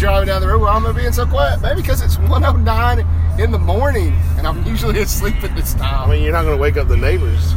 driving 0.00 0.28
down 0.28 0.40
the 0.40 0.48
road. 0.48 0.62
Why 0.62 0.74
am 0.74 0.86
I 0.86 0.92
being 0.92 1.12
so 1.12 1.26
quiet? 1.26 1.60
Maybe 1.60 1.82
because 1.82 2.00
it's 2.00 2.16
109 2.18 3.38
in 3.38 3.50
the 3.50 3.58
morning, 3.58 4.14
and 4.38 4.46
I'm 4.46 4.64
usually 4.64 4.98
asleep 5.00 5.44
at 5.44 5.54
this 5.54 5.74
time. 5.74 6.08
I 6.08 6.14
mean, 6.14 6.22
you're 6.22 6.32
not 6.32 6.44
going 6.44 6.56
to 6.56 6.60
wake 6.60 6.78
up 6.78 6.88
the 6.88 6.96
neighbors. 6.96 7.52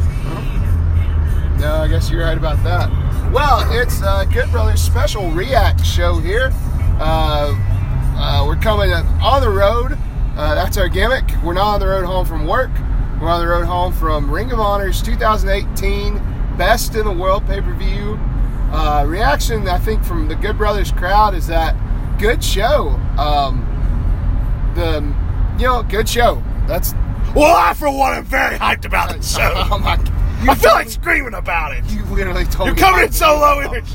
No, 1.58 1.76
I 1.76 1.88
guess 1.88 2.10
you're 2.10 2.20
right 2.20 2.36
about 2.36 2.62
that. 2.62 2.90
Well, 3.32 3.66
it's 3.72 4.02
a 4.02 4.26
Good 4.30 4.50
Brothers 4.50 4.82
special 4.82 5.30
react 5.30 5.86
show 5.86 6.18
here. 6.18 6.50
Uh, 7.00 7.54
uh, 8.18 8.44
we're 8.46 8.56
coming 8.56 8.92
on 8.92 9.40
the 9.40 9.48
road. 9.48 9.96
Uh, 10.36 10.54
that's 10.54 10.76
our 10.76 10.88
gimmick. 10.88 11.24
We're 11.42 11.54
not 11.54 11.74
on 11.74 11.80
the 11.80 11.86
road 11.86 12.04
home 12.04 12.26
from 12.26 12.46
work. 12.46 12.70
We're 13.22 13.30
on 13.30 13.40
the 13.40 13.48
road 13.48 13.64
home 13.64 13.94
from 13.94 14.30
Ring 14.30 14.52
of 14.52 14.60
Honor's 14.60 15.00
2018 15.00 16.20
Best 16.58 16.94
in 16.94 17.06
the 17.06 17.12
World 17.12 17.46
pay 17.46 17.62
per 17.62 17.72
view. 17.72 18.18
Uh, 18.70 19.06
reaction, 19.08 19.66
I 19.66 19.78
think, 19.78 20.04
from 20.04 20.28
the 20.28 20.34
Good 20.34 20.58
Brothers 20.58 20.92
crowd 20.92 21.34
is 21.34 21.46
that 21.46 21.74
good 22.18 22.42
show. 22.42 22.88
Um, 23.18 23.62
the 24.74 25.14
you 25.60 25.66
know, 25.68 25.82
good 25.82 26.08
show. 26.08 26.42
That's 26.66 26.94
Well, 27.34 27.54
I, 27.54 27.74
for 27.74 27.90
one, 27.90 28.14
am 28.14 28.24
very 28.24 28.56
hyped 28.56 28.84
about 28.84 29.16
the 29.16 29.22
show. 29.26 29.52
oh 29.54 29.78
my. 29.78 29.98
I 30.46 30.54
feel 30.56 30.72
like 30.72 30.90
screaming 30.90 31.34
about 31.34 31.72
it. 31.74 31.84
you 31.90 32.04
literally 32.04 32.44
told 32.44 32.66
You're 32.66 32.74
me 32.74 32.80
coming 32.80 32.96
not 33.00 33.04
in 33.06 33.10
to 33.12 33.16
so 33.16 33.34
be 33.34 33.40
low 33.40 33.60
loud. 33.70 33.86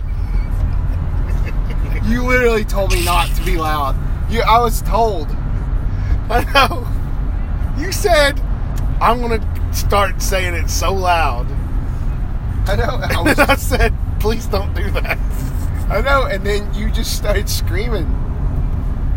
You 2.09 2.23
literally 2.25 2.63
told 2.65 2.91
me 2.91 3.05
not 3.05 3.27
to 3.35 3.43
be 3.45 3.57
loud. 3.57 3.95
You, 4.31 4.41
I 4.41 4.59
was 4.59 4.81
told. 4.81 5.27
I 6.29 6.43
know. 6.53 6.87
You 7.81 7.91
said, 7.91 8.39
I'm 9.01 9.19
going 9.21 9.39
to 9.39 9.73
start 9.73 10.21
saying 10.21 10.53
it 10.55 10.69
so 10.69 10.93
loud. 10.93 11.45
I 12.67 12.75
know. 12.75 12.99
I, 13.03 13.21
was, 13.23 13.37
I 13.39 13.55
said, 13.55 13.93
please 14.19 14.45
don't 14.47 14.73
do 14.73 14.89
that. 14.91 15.17
I 15.89 16.01
know. 16.01 16.23
And 16.25 16.45
then 16.45 16.71
you 16.73 16.89
just 16.91 17.15
started 17.15 17.49
screaming. 17.49 18.05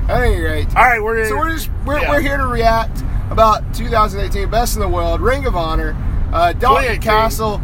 At 0.08 0.24
any 0.24 0.40
rate, 0.40 0.66
All 0.74 0.82
right, 0.82 1.00
we're 1.00 1.28
so 1.28 1.36
we're 1.36 1.50
just 1.50 1.70
we're, 1.86 2.00
Yeah. 2.00 2.10
we're 2.10 2.20
here 2.20 2.36
to 2.36 2.46
react 2.46 3.04
about 3.30 3.72
2018 3.72 4.50
Best 4.50 4.74
in 4.74 4.80
the 4.80 4.88
World, 4.88 5.20
Ring 5.20 5.46
of 5.46 5.54
Honor, 5.54 5.96
uh, 6.32 6.52
Dalton 6.54 7.00
Castle. 7.00 7.60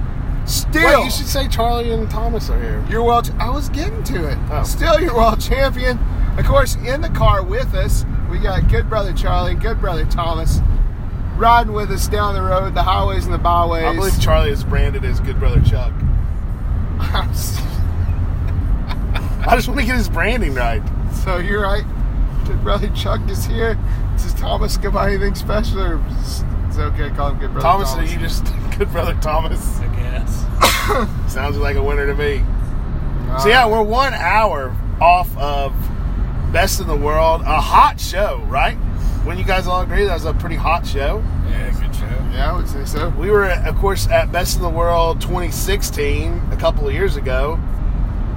Still, 0.46 1.00
Wait, 1.00 1.04
you 1.04 1.10
should 1.10 1.26
say 1.26 1.48
Charlie 1.48 1.90
and 1.90 2.08
Thomas 2.08 2.48
are 2.48 2.58
here. 2.60 2.82
your 2.88 3.02
world. 3.02 3.30
I 3.40 3.50
was 3.50 3.68
getting 3.70 4.02
to 4.04 4.28
it. 4.30 4.38
Oh. 4.50 4.62
Still, 4.62 5.00
your 5.00 5.14
world 5.16 5.40
champion. 5.40 5.98
Of 6.38 6.46
course, 6.46 6.76
in 6.76 7.00
the 7.00 7.10
car 7.10 7.42
with 7.42 7.74
us, 7.74 8.06
we 8.30 8.38
got 8.38 8.68
good 8.68 8.88
brother 8.88 9.12
Charlie, 9.12 9.56
good 9.56 9.80
brother 9.80 10.04
Thomas, 10.06 10.60
riding 11.36 11.72
with 11.72 11.90
us 11.90 12.06
down 12.06 12.34
the 12.34 12.42
road, 12.42 12.74
the 12.74 12.84
highways 12.84 13.24
and 13.24 13.34
the 13.34 13.38
byways. 13.38 13.84
I 13.84 13.94
believe 13.96 14.18
Charlie 14.20 14.50
is 14.50 14.62
branded 14.62 15.04
as 15.04 15.18
good 15.18 15.40
brother 15.40 15.60
Chuck. 15.62 15.92
I 19.48 19.56
just 19.56 19.66
want 19.68 19.80
to 19.80 19.86
get 19.86 19.96
his 19.96 20.08
branding 20.08 20.54
right. 20.54 20.82
so 21.24 21.38
you're 21.38 21.62
right. 21.62 21.84
Good 22.46 22.62
brother 22.62 22.88
Chuck 22.90 23.20
is 23.30 23.44
here. 23.46 23.78
Does 24.12 24.34
Thomas 24.34 24.76
go 24.76 24.90
by 24.90 25.10
anything 25.10 25.34
special, 25.34 25.80
or 25.82 26.04
is 26.20 26.42
it 26.76 26.80
okay 26.82 27.08
to 27.08 27.14
call 27.14 27.30
him 27.30 27.38
good 27.38 27.52
brother 27.52 27.62
Thomas, 27.62 27.92
Thomas? 27.92 28.10
are 28.10 28.12
you 28.14 28.20
just 28.20 28.44
good 28.78 28.90
brother 28.92 29.16
Thomas? 29.20 29.78
I 29.80 29.86
guess. 29.96 31.32
Sounds 31.32 31.56
like 31.56 31.76
a 31.76 31.82
winner 31.82 32.06
to 32.06 32.14
me. 32.14 32.42
Uh, 33.30 33.38
So 33.38 33.48
yeah, 33.48 33.66
we're 33.66 33.82
one 33.82 34.12
hour 34.14 34.74
off 35.00 35.34
of 35.38 35.72
Best 36.52 36.80
in 36.80 36.86
the 36.86 36.96
World, 36.96 37.42
a 37.42 37.60
hot 37.60 38.00
show, 38.00 38.42
right? 38.48 38.76
When 39.24 39.38
you 39.38 39.44
guys 39.44 39.66
all 39.66 39.82
agree 39.82 40.04
that 40.04 40.14
was 40.14 40.24
a 40.24 40.32
pretty 40.34 40.56
hot 40.56 40.86
show. 40.86 41.22
Yeah, 41.48 41.70
good 41.70 41.94
show. 41.94 42.06
yeah, 42.32 42.50
I 42.52 42.56
would 42.56 42.68
say 42.68 42.84
so. 42.84 43.10
We 43.10 43.30
were, 43.30 43.50
of 43.50 43.76
course, 43.76 44.08
at 44.08 44.30
Best 44.32 44.56
in 44.56 44.62
the 44.62 44.70
World 44.70 45.20
2016 45.20 46.42
a 46.50 46.56
couple 46.56 46.86
of 46.88 46.94
years 46.94 47.16
ago. 47.16 47.58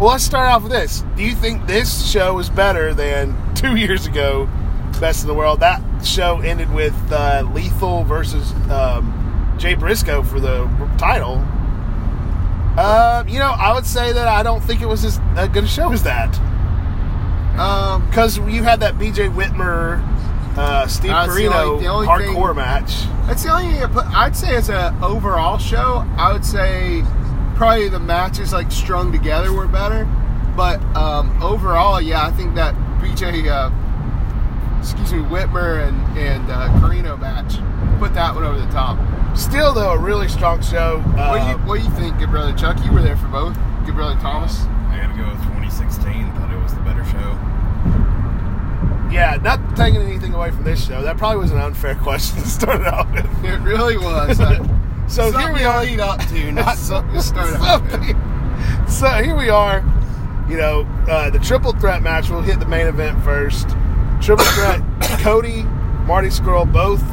Well, 0.02 0.10
let's 0.10 0.24
start 0.24 0.50
off 0.50 0.64
with 0.64 0.72
this. 0.72 1.04
Do 1.16 1.22
you 1.24 1.36
think 1.36 1.68
this 1.68 2.10
show 2.10 2.40
is 2.40 2.50
better 2.50 2.92
than 2.92 3.36
two 3.54 3.76
years 3.76 4.08
ago, 4.08 4.50
Best 5.00 5.22
in 5.22 5.28
the 5.28 5.36
World? 5.36 5.60
That 5.60 5.80
show 6.04 6.40
ended 6.40 6.74
with 6.74 6.96
uh, 7.12 7.48
Lethal 7.54 8.04
versus 8.06 8.52
um, 8.72 9.54
Jay 9.60 9.76
Briscoe 9.76 10.24
for 10.24 10.40
the 10.40 10.66
title. 10.98 11.36
Uh, 12.80 13.24
you 13.28 13.38
know, 13.38 13.52
I 13.56 13.74
would 13.76 13.86
say 13.86 14.12
that 14.12 14.28
I 14.28 14.42
don't 14.42 14.62
think 14.62 14.82
it 14.82 14.88
was 14.88 15.06
as 15.06 15.20
a 15.38 15.48
good 15.48 15.66
a 15.66 15.68
show 15.68 15.92
as 15.92 16.02
that 16.04 16.36
Um, 17.60 18.08
because 18.08 18.40
you 18.40 18.64
had 18.64 18.80
that 18.80 18.98
B.J. 18.98 19.28
Whitmer, 19.28 20.02
uh, 20.58 20.88
Steve 20.88 21.12
That's 21.12 21.36
the 21.36 21.48
only- 21.48 21.84
the 21.84 21.90
only 21.92 22.08
hardcore 22.08 22.48
thing- 22.48 22.56
match. 22.56 23.04
that's 23.28 23.44
the 23.44 23.50
only 23.54 23.72
thing. 23.74 23.84
I 23.84 23.88
put, 23.88 24.06
I'd 24.08 24.36
say 24.36 24.56
as 24.56 24.70
an 24.72 24.96
overall 25.04 25.60
show, 25.60 26.04
I 26.18 26.34
would 26.34 26.44
say 26.44 27.04
probably 27.62 27.90
the 27.90 28.00
matches 28.00 28.52
like 28.52 28.72
strung 28.72 29.12
together 29.12 29.54
were 29.54 29.68
better. 29.68 30.06
But 30.58 30.82
um, 30.96 31.44
overall, 31.44 32.02
yeah, 32.02 32.26
I 32.26 32.32
think 32.32 32.56
that 32.56 32.74
BJ, 33.00 33.46
uh, 33.52 33.70
excuse 34.80 35.14
me, 35.14 35.20
Whitmer 35.20 35.88
and 35.88 36.18
and 36.18 36.50
uh, 36.50 36.70
Corino 36.80 37.20
match 37.20 37.60
put 38.00 38.16
that 38.16 38.34
one 38.34 38.46
over 38.46 38.58
the 38.58 38.72
top. 38.72 38.98
Still, 39.38 39.76
though, 39.76 39.92
a 39.92 39.98
really 40.00 40.28
strong 40.28 40.64
show. 40.64 41.04
Uh, 41.16 41.30
what 41.30 41.40
do 41.40 41.50
you 41.50 41.68
What 41.68 41.78
do 41.78 41.84
you 41.86 41.92
think, 41.92 42.18
good 42.18 42.32
brother 42.32 42.52
Chuck? 42.58 42.84
You 42.84 42.92
were 42.92 43.04
there 43.04 43.16
for 43.16 43.28
both. 43.28 43.56
Good 43.86 43.94
brother 43.94 44.20
Thomas. 44.20 44.62
I 44.90 44.98
gotta 45.04 45.16
go 45.16 45.30
with 45.30 45.44
2016. 45.44 46.34
Thought 46.34 46.52
it 46.52 46.64
was 46.64 46.74
the 46.74 46.82
better 46.82 47.06
show. 47.06 47.38
Yeah, 49.14 49.38
not 49.40 49.78
taking 49.78 50.02
anything 50.02 50.34
away 50.34 50.50
from 50.50 50.64
this 50.64 50.84
show. 50.84 51.04
That 51.04 51.20
probably 51.20 51.38
was 51.38 51.52
an 51.52 51.60
unfair 51.60 51.94
question 52.02 52.42
to 52.42 52.48
start 52.48 52.82
out 52.88 53.12
with. 53.12 53.46
It 53.46 53.60
really 53.60 53.98
was. 53.98 54.40
So 55.12 55.30
something 55.30 55.42
here 55.42 55.54
we 55.54 55.64
are. 55.66 55.84
lead 55.84 56.00
up 56.00 56.22
to, 56.30 56.52
not 56.54 56.78
something 56.78 57.14
to 57.16 57.22
start 57.22 57.54
out. 57.60 58.90
So 58.90 59.08
here 59.08 59.36
we 59.36 59.50
are. 59.50 59.84
You 60.48 60.56
know, 60.56 60.82
uh, 61.10 61.30
the 61.30 61.40
triple 61.40 61.74
threat 61.74 62.02
match. 62.02 62.30
We'll 62.30 62.42
hit 62.42 62.62
the 62.62 62.66
main 62.66 62.88
event 62.88 63.22
first. 63.22 63.68
Triple 64.22 64.46
threat. 64.56 64.82
Cody, 65.20 65.64
Marty 66.06 66.30
Scurll, 66.30 66.72
both 66.72 67.04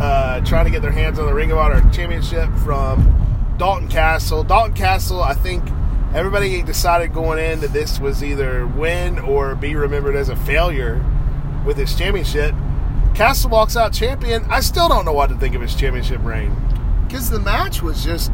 uh, 0.00 0.40
trying 0.44 0.66
to 0.66 0.70
get 0.70 0.82
their 0.82 0.92
hands 0.92 1.18
on 1.18 1.26
the 1.26 1.34
Ring 1.34 1.50
of 1.50 1.58
Honor 1.58 1.80
Championship 1.90 2.48
from 2.58 3.56
Dalton 3.58 3.88
Castle. 3.88 4.44
Dalton 4.44 4.74
Castle, 4.74 5.20
I 5.20 5.34
think 5.34 5.64
everybody 6.14 6.62
decided 6.62 7.12
going 7.12 7.40
in 7.40 7.58
that 7.60 7.72
this 7.72 7.98
was 7.98 8.22
either 8.22 8.68
win 8.68 9.18
or 9.18 9.56
be 9.56 9.74
remembered 9.74 10.14
as 10.14 10.28
a 10.28 10.36
failure 10.36 11.04
with 11.66 11.76
his 11.76 11.92
championship. 11.96 12.54
Castle 13.16 13.50
walks 13.50 13.76
out 13.76 13.92
champion. 13.92 14.44
I 14.44 14.60
still 14.60 14.88
don't 14.88 15.04
know 15.04 15.12
what 15.12 15.28
to 15.30 15.34
think 15.34 15.56
of 15.56 15.60
his 15.60 15.74
championship 15.74 16.22
reign. 16.22 16.54
Because 17.08 17.30
the 17.30 17.40
match 17.40 17.82
was 17.82 18.04
just 18.04 18.30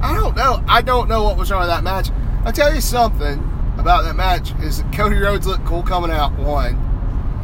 I 0.00 0.14
don't 0.14 0.36
know. 0.36 0.62
I 0.68 0.80
don't 0.80 1.08
know 1.08 1.24
what 1.24 1.36
was 1.36 1.50
wrong 1.50 1.60
with 1.60 1.70
that 1.70 1.82
match. 1.82 2.10
I'll 2.44 2.52
tell 2.52 2.72
you 2.72 2.80
something 2.80 3.38
about 3.78 4.04
that 4.04 4.14
match 4.14 4.52
is 4.60 4.82
that 4.82 4.92
Cody 4.92 5.16
Rhodes 5.16 5.46
looked 5.46 5.64
cool 5.66 5.82
coming 5.82 6.10
out 6.10 6.36
one. 6.38 6.74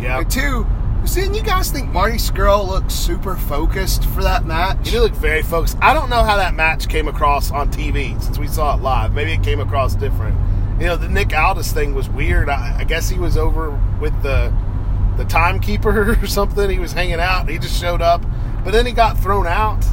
Yeah. 0.00 0.20
And 0.20 0.30
two, 0.30 0.64
didn't 1.12 1.34
you 1.34 1.42
guys 1.42 1.70
think 1.70 1.90
Marty 1.90 2.16
Scurll 2.16 2.66
looked 2.66 2.92
super 2.92 3.36
focused 3.36 4.04
for 4.06 4.22
that 4.22 4.44
match? 4.44 4.78
He 4.84 4.92
did 4.92 5.00
look 5.00 5.12
very 5.12 5.42
focused. 5.42 5.76
I 5.80 5.92
don't 5.94 6.10
know 6.10 6.22
how 6.22 6.36
that 6.36 6.54
match 6.54 6.88
came 6.88 7.08
across 7.08 7.50
on 7.50 7.70
TV 7.70 8.20
since 8.22 8.38
we 8.38 8.46
saw 8.46 8.76
it 8.76 8.82
live. 8.82 9.12
Maybe 9.12 9.32
it 9.32 9.42
came 9.42 9.60
across 9.60 9.94
different. 9.96 10.36
You 10.80 10.86
know, 10.86 10.96
the 10.96 11.08
Nick 11.08 11.32
Aldis 11.32 11.72
thing 11.72 11.94
was 11.94 12.08
weird. 12.08 12.48
I, 12.48 12.78
I 12.78 12.84
guess 12.84 13.08
he 13.08 13.18
was 13.18 13.36
over 13.36 13.70
with 14.00 14.20
the 14.22 14.54
the 15.16 15.24
timekeeper 15.24 16.18
or 16.22 16.26
something. 16.26 16.70
He 16.70 16.78
was 16.78 16.92
hanging 16.92 17.20
out. 17.20 17.48
He 17.48 17.58
just 17.58 17.80
showed 17.80 18.02
up, 18.02 18.24
but 18.64 18.72
then 18.72 18.86
he 18.86 18.92
got 18.92 19.18
thrown 19.18 19.46
out. 19.46 19.84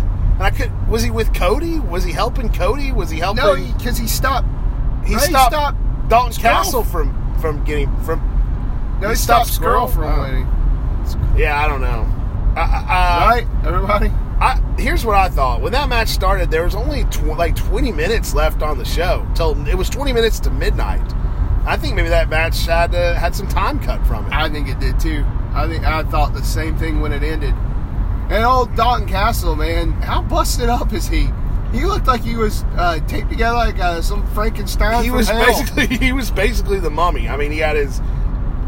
And 0.41 0.47
I 0.47 0.49
could. 0.57 0.71
Was 0.89 1.03
he 1.03 1.11
with 1.11 1.35
Cody? 1.35 1.77
Was 1.79 2.03
he 2.03 2.11
helping 2.11 2.51
Cody? 2.51 2.91
Was 2.91 3.11
he 3.11 3.19
helping? 3.19 3.43
no, 3.43 3.55
because 3.77 3.95
he, 3.99 4.07
stopped. 4.07 4.47
he 5.05 5.13
no, 5.13 5.19
he 5.19 5.25
stopped, 5.25 5.53
stopped 5.53 6.09
Dalton. 6.09 6.41
Castle 6.41 6.83
from 6.83 7.13
from 7.39 7.63
getting 7.63 7.95
from. 8.01 8.19
No, 8.99 9.09
He 9.09 9.13
he 9.13 9.17
stopped 9.17 9.49
stopped 9.49 9.93
from 9.93 10.03
Oh. 10.05 10.21
winning. 10.23 10.47
Yeah, 11.37 11.63
I 11.63 11.67
don't 11.67 11.81
know. 11.81 12.07
I, 12.55 12.61
I- 12.61 13.29
right, 13.29 13.47
everybody. 13.65 14.07
I, 14.39 14.59
here's 14.79 15.05
what 15.05 15.15
I 15.15 15.29
thought. 15.29 15.61
When 15.61 15.71
that 15.73 15.87
match 15.89 16.07
started, 16.07 16.49
there 16.49 16.63
was 16.63 16.73
only 16.73 17.03
tw- 17.05 17.37
like 17.37 17.55
20 17.55 17.91
minutes 17.91 18.33
left 18.33 18.63
on 18.63 18.79
the 18.79 18.85
show. 18.85 19.27
Till 19.35 19.67
it 19.67 19.75
was 19.75 19.91
20 19.91 20.11
minutes 20.11 20.39
to 20.39 20.49
midnight. 20.49 21.13
I 21.67 21.77
think 21.77 21.93
maybe 21.95 22.09
that 22.09 22.29
match 22.29 22.65
had 22.65 22.95
uh, 22.95 23.13
had 23.13 23.35
some 23.35 23.47
time 23.47 23.79
cut 23.79 24.03
from 24.07 24.25
it. 24.25 24.33
I 24.33 24.49
think 24.49 24.67
it 24.69 24.79
did 24.79 24.99
too. 24.99 25.23
I 25.53 25.67
think 25.67 25.85
I 25.85 26.01
thought 26.01 26.33
the 26.33 26.43
same 26.43 26.75
thing 26.75 26.99
when 26.99 27.13
it 27.13 27.21
ended. 27.21 27.53
And 28.31 28.45
old 28.45 28.73
Dalton 28.77 29.09
Castle, 29.09 29.57
man, 29.57 29.91
how 30.03 30.21
busted 30.21 30.69
up 30.69 30.93
is 30.93 31.05
he? 31.05 31.27
He 31.73 31.83
looked 31.83 32.07
like 32.07 32.21
he 32.21 32.37
was 32.37 32.63
uh, 32.77 32.99
taped 33.05 33.29
together 33.29 33.57
like 33.57 33.77
uh, 33.77 34.01
some 34.01 34.25
Frankenstein. 34.27 35.03
he 35.03 35.11
was 35.11 35.27
hell. 35.27 35.45
basically 35.45 35.87
he 35.97 36.13
was 36.13 36.31
basically 36.31 36.79
the 36.79 36.89
mummy. 36.89 37.27
I 37.27 37.35
mean, 37.35 37.51
he 37.51 37.57
had 37.57 37.75
his 37.75 37.99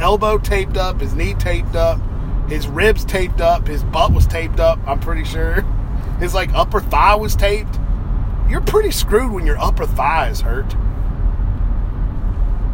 elbow 0.01 0.37
taped 0.37 0.75
up, 0.75 0.99
his 0.99 1.13
knee 1.13 1.33
taped 1.35 1.77
up, 1.77 2.01
his 2.49 2.67
ribs 2.67 3.05
taped 3.05 3.39
up, 3.39 3.65
his 3.65 3.85
butt 3.85 4.11
was 4.11 4.27
taped 4.27 4.59
up. 4.59 4.79
I'm 4.85 4.99
pretty 4.99 5.23
sure 5.23 5.61
his 6.19 6.33
like 6.33 6.53
upper 6.53 6.81
thigh 6.81 7.15
was 7.15 7.33
taped. 7.33 7.79
You're 8.49 8.59
pretty 8.59 8.91
screwed 8.91 9.31
when 9.31 9.45
your 9.45 9.57
upper 9.59 9.85
thigh 9.85 10.27
is 10.27 10.41
hurt. 10.41 10.73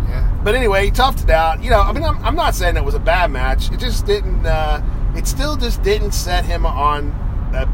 Yeah. 0.10 0.42
But 0.44 0.56
anyway, 0.56 0.86
he 0.86 0.92
toughed 0.92 1.24
it 1.24 1.30
out. 1.30 1.64
You 1.64 1.70
know, 1.70 1.82
I 1.82 1.92
mean, 1.92 2.04
I'm, 2.04 2.18
I'm 2.26 2.36
not 2.36 2.56
saying 2.56 2.78
it 2.78 2.84
was 2.84 2.96
a 2.96 3.00
bad 3.00 3.30
match. 3.30 3.72
It 3.72 3.78
just 3.78 4.08
didn't. 4.08 4.44
Uh, 4.44 4.82
it 5.16 5.28
still 5.28 5.56
just 5.56 5.82
didn't 5.84 6.12
set 6.12 6.46
him 6.46 6.66
on 6.66 7.08
a 7.54 7.66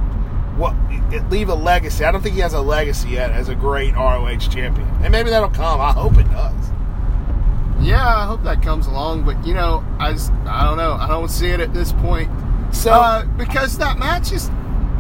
what 0.58 0.74
it 1.14 1.30
leave 1.30 1.50
a 1.50 1.56
legacy. 1.56 2.06
I 2.06 2.12
don't 2.12 2.22
think 2.22 2.36
he 2.36 2.42
has 2.42 2.54
a 2.54 2.62
legacy 2.62 3.10
yet 3.10 3.32
as 3.32 3.50
a 3.50 3.56
great 3.56 3.94
ROH 3.94 4.38
champion, 4.50 4.88
and 5.04 5.12
maybe 5.12 5.30
that'll 5.30 5.50
come. 5.50 5.82
I 5.82 5.92
hope 5.92 6.18
it 6.18 6.30
does. 6.32 6.72
Yeah, 7.82 8.06
I 8.08 8.26
hope 8.26 8.44
that 8.44 8.62
comes 8.64 8.88
along, 8.88 9.26
but 9.26 9.46
you 9.46 9.54
know, 9.54 9.86
I 10.00 10.14
just, 10.14 10.32
I 10.46 10.64
don't 10.64 10.78
know. 10.78 10.94
I 10.94 11.08
don't 11.08 11.30
see 11.30 11.48
it 11.48 11.60
at 11.60 11.74
this 11.74 11.92
point. 11.92 12.32
So 12.74 12.92
Uh, 12.92 13.26
because 13.38 13.78
that 13.78 14.00
match 14.00 14.32
is, 14.32 14.50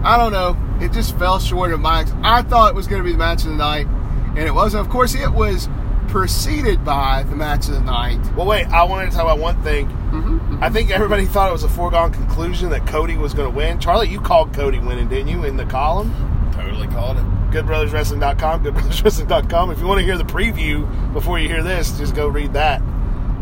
I 0.03 0.17
don't 0.17 0.31
know, 0.31 0.57
it 0.85 0.91
just 0.91 1.17
fell 1.17 1.39
short 1.39 1.71
of 1.71 1.79
my. 1.79 2.05
I 2.21 2.41
thought 2.41 2.69
it 2.69 2.75
was 2.75 2.87
going 2.87 3.01
to 3.01 3.05
be 3.05 3.13
the 3.13 3.17
match 3.17 3.43
of 3.43 3.49
the 3.49 3.55
night, 3.55 3.87
and 3.87 4.39
it 4.39 4.53
wasn't. 4.53 4.85
Of 4.85 4.91
course, 4.91 5.15
it 5.15 5.31
was 5.31 5.69
preceded 6.09 6.83
by 6.85 7.23
the 7.23 7.35
match 7.35 7.67
of 7.67 7.73
the 7.75 7.81
night. 7.81 8.19
well, 8.35 8.45
wait. 8.45 8.67
I 8.67 8.83
wanted 8.83 9.09
to 9.09 9.15
talk 9.15 9.23
about 9.23 9.39
one 9.39 9.61
thing. 9.63 9.87
Mm-hmm. 9.87 10.44
I 10.61 10.69
think 10.69 10.89
everybody 10.89 11.25
thought 11.25 11.49
it 11.49 11.51
was 11.51 11.63
a 11.63 11.69
foregone 11.69 12.13
conclusion 12.13 12.69
that 12.69 12.87
Cody 12.87 13.17
was 13.17 13.33
going 13.33 13.51
to 13.51 13.55
win. 13.55 13.77
Charlie, 13.79 14.07
you 14.07 14.21
called 14.21 14.53
Cody 14.53 14.79
winning, 14.79 15.09
didn't 15.09 15.27
you, 15.27 15.43
in 15.43 15.57
the 15.57 15.65
column? 15.65 16.13
Totally 16.53 16.87
called 16.87 17.17
it. 17.17 17.23
goodbrotherswrestling.com, 17.51 18.63
goodbrotherswrestling.com. 18.63 19.71
If 19.71 19.79
you 19.79 19.85
want 19.85 19.99
to 19.99 20.05
hear 20.05 20.17
the 20.17 20.23
preview 20.23 21.13
before 21.13 21.39
you 21.39 21.49
hear 21.49 21.61
this, 21.61 21.97
just 21.97 22.15
go 22.15 22.27
read 22.27 22.53
that. 22.53 22.81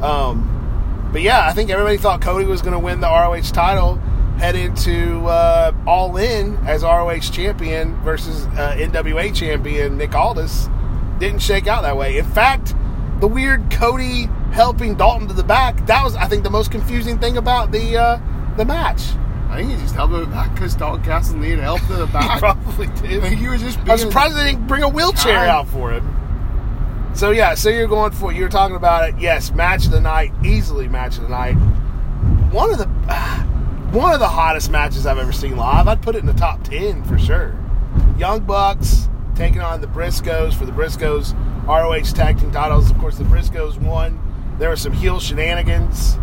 Um, 0.02 1.10
but 1.14 1.22
yeah, 1.22 1.48
I 1.48 1.54
think 1.54 1.70
everybody 1.70 1.98
thought 1.98 2.20
Cody 2.20 2.46
was 2.46 2.64
going 2.64 2.74
to 2.74 2.80
win 2.80 3.00
the 3.00 3.08
ROH 3.08 3.52
title, 3.54 3.96
head 4.40 4.56
into 4.56 5.28
uh, 5.28 5.72
All 5.86 6.18
In 6.18 6.58
as 6.66 6.82
ROH 6.82 7.20
champion 7.20 7.96
versus 8.02 8.46
uh, 8.48 8.76
NWA 8.76 9.34
champion 9.36 9.98
Nick 9.98 10.16
Aldis. 10.16 10.68
Didn't 11.20 11.40
shake 11.44 11.68
out 11.68 11.84
that 11.84 11.96
way. 11.96 12.18
In 12.18 12.26
fact, 12.26 12.74
the 13.20 13.28
weird 13.28 13.70
Cody 13.70 14.28
helping 14.54 14.96
Dalton 14.96 15.28
to 15.28 15.34
the 15.34 15.44
back, 15.44 15.86
that 15.88 16.04
was, 16.04 16.16
I 16.16 16.28
think, 16.28 16.44
the 16.44 16.50
most 16.50 16.72
confusing 16.72 17.20
thing 17.20 17.38
about 17.38 17.72
the, 17.72 17.98
uh, 17.98 18.20
the 18.58 18.66
match. 18.66 19.02
I 19.50 19.58
think 19.58 19.72
he 19.72 19.78
just 19.78 19.94
helped 19.94 20.14
him 20.14 20.32
back 20.32 20.54
because 20.54 20.74
Dalton 20.76 21.04
Castle 21.04 21.38
needed 21.38 21.60
help 21.60 21.82
to 21.82 21.94
the 21.94 22.06
He 22.08 22.14
back. 22.14 22.40
probably 22.40 22.88
I 22.88 23.02
did. 23.02 23.22
think 23.22 23.40
he 23.40 23.48
was 23.48 23.62
just. 23.62 23.78
I 23.88 23.92
was 23.94 24.02
surprised 24.02 24.36
they 24.36 24.52
didn't 24.52 24.68
bring 24.68 24.82
a 24.84 24.90
wheelchair 24.90 25.46
God. 25.46 25.50
out 25.50 25.68
for 25.68 25.92
him. 25.92 26.10
So 27.14 27.30
yeah, 27.30 27.54
so 27.54 27.70
you're 27.70 27.88
going 27.88 28.12
for 28.14 28.32
you're 28.34 28.50
talking 28.50 28.76
about 28.76 29.10
it. 29.10 29.16
Yes, 29.20 29.52
match 29.52 29.86
of 29.86 29.92
the 29.92 30.00
night, 30.02 30.32
easily 30.44 30.88
match 30.88 31.18
of 31.18 31.24
the 31.24 31.30
night. 31.30 31.54
One 32.52 32.72
of 32.72 32.80
the 32.80 32.88
one 33.92 34.14
of 34.14 34.20
the 34.20 34.28
hottest 34.28 34.72
matches 34.72 35.06
I've 35.06 35.20
ever 35.20 35.32
seen 35.32 35.56
live. 35.56 35.88
I'd 35.88 36.02
put 36.02 36.16
it 36.16 36.20
in 36.20 36.26
the 36.26 36.34
top 36.34 36.64
ten 36.64 37.04
for 37.04 37.20
sure. 37.20 37.56
Young 38.18 38.40
Bucks 38.40 39.08
taking 39.36 39.62
on 39.62 39.82
the 39.82 39.88
Briscoes 39.88 40.56
for 40.56 40.66
the 40.66 40.72
Briscoes 40.72 41.36
ROH 41.68 42.16
tag 42.16 42.40
team 42.40 42.52
titles. 42.52 42.90
Of 42.90 42.98
course, 42.98 43.20
the 43.20 43.24
Briscoes 43.26 43.78
won. 43.80 44.20
There 44.64 44.70
were 44.70 44.78
some 44.78 44.94
heel 44.94 45.20
shenanigans, 45.20 46.18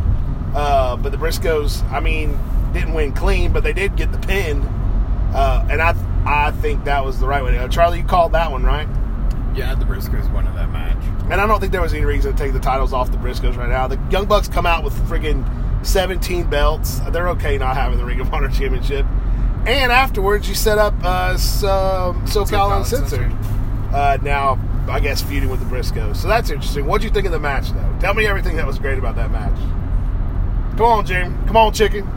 uh, 0.54 0.96
but 0.96 1.12
the 1.12 1.18
Briscoes, 1.18 1.82
I 1.92 2.00
mean, 2.00 2.38
didn't 2.72 2.94
win 2.94 3.12
clean, 3.12 3.52
but 3.52 3.62
they 3.62 3.74
did 3.74 3.96
get 3.96 4.12
the 4.12 4.18
pin. 4.18 4.62
Uh, 5.34 5.66
and 5.68 5.82
I, 5.82 5.94
I 6.24 6.50
think 6.52 6.84
that 6.84 7.04
was 7.04 7.20
the 7.20 7.26
right 7.26 7.44
way 7.44 7.50
to 7.50 7.58
go. 7.58 7.68
Charlie, 7.68 7.98
you 7.98 8.04
called 8.04 8.32
that 8.32 8.50
one 8.50 8.64
right, 8.64 8.88
Yeah, 9.54 9.74
the 9.74 9.84
Briscoes 9.84 10.32
won 10.32 10.46
in 10.46 10.54
that 10.54 10.70
match. 10.70 10.96
and 11.30 11.34
I 11.34 11.46
don't 11.46 11.60
think 11.60 11.70
there 11.70 11.82
was 11.82 11.92
any 11.92 12.06
reason 12.06 12.32
to 12.34 12.38
take 12.42 12.54
the 12.54 12.60
titles 12.60 12.94
off 12.94 13.12
the 13.12 13.18
Briscoes 13.18 13.58
right 13.58 13.68
now. 13.68 13.86
The 13.86 14.00
Young 14.10 14.24
Bucks 14.24 14.48
come 14.48 14.64
out 14.64 14.84
with 14.84 14.94
friggin' 15.06 15.44
17 15.84 16.48
belts. 16.48 16.98
They're 17.10 17.28
okay 17.28 17.58
not 17.58 17.76
having 17.76 17.98
the 17.98 18.06
Ring 18.06 18.20
of 18.20 18.32
Honor 18.32 18.48
Championship. 18.52 19.04
And 19.66 19.92
afterwards, 19.92 20.48
you 20.48 20.54
set 20.54 20.78
up 20.78 20.94
uh, 21.04 21.36
some 21.36 22.24
SoCal 22.24 22.78
Uncensored. 22.78 23.30
Uh, 23.94 24.16
now, 24.22 24.58
I 24.88 24.98
guess 25.00 25.22
feuding 25.22 25.50
with 25.50 25.60
the 25.60 25.66
Briscoes. 25.66 26.16
So 26.16 26.28
that's 26.28 26.50
interesting. 26.50 26.86
What'd 26.86 27.04
you 27.04 27.10
think 27.10 27.26
of 27.26 27.32
the 27.32 27.38
match, 27.38 27.70
though? 27.72 27.96
Tell 28.00 28.14
me 28.14 28.26
everything 28.26 28.56
that 28.56 28.66
was 28.66 28.78
great 28.78 28.98
about 28.98 29.14
that 29.16 29.30
match. 29.30 29.56
Come 30.76 30.86
on, 30.86 31.06
Jim. 31.06 31.46
Come 31.46 31.56
on, 31.56 31.72
chicken. 31.72 32.08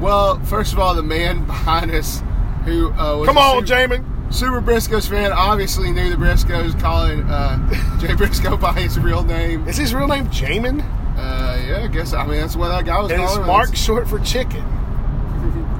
Well, 0.00 0.38
first 0.44 0.72
of 0.72 0.78
all, 0.78 0.94
the 0.94 1.02
man 1.02 1.44
behind 1.46 1.90
us, 1.92 2.22
who 2.64 2.90
uh, 2.92 3.18
was 3.18 3.26
Come 3.28 3.38
on, 3.38 3.66
super, 3.66 3.98
Jamin. 3.98 4.34
super 4.34 4.60
Briscoes 4.60 5.08
fan, 5.08 5.32
obviously 5.32 5.92
knew 5.92 6.10
the 6.10 6.16
Briscoes, 6.16 6.78
calling 6.80 7.22
uh, 7.24 7.98
Jay 8.00 8.14
Briscoe 8.14 8.56
by 8.56 8.72
his 8.72 8.98
real 8.98 9.22
name. 9.22 9.66
Is 9.68 9.76
his 9.76 9.94
real 9.94 10.08
name 10.08 10.26
Jamin? 10.28 10.82
Uh, 11.16 11.60
yeah, 11.66 11.84
I 11.84 11.88
guess. 11.88 12.12
I 12.14 12.24
mean, 12.26 12.40
that's 12.40 12.56
what 12.56 12.68
that 12.68 12.84
guy 12.84 13.00
was 13.00 13.10
And 13.10 13.20
calling. 13.22 13.40
him. 13.40 13.46
Mark 13.46 13.76
short 13.76 14.08
for 14.08 14.18
chicken? 14.20 14.64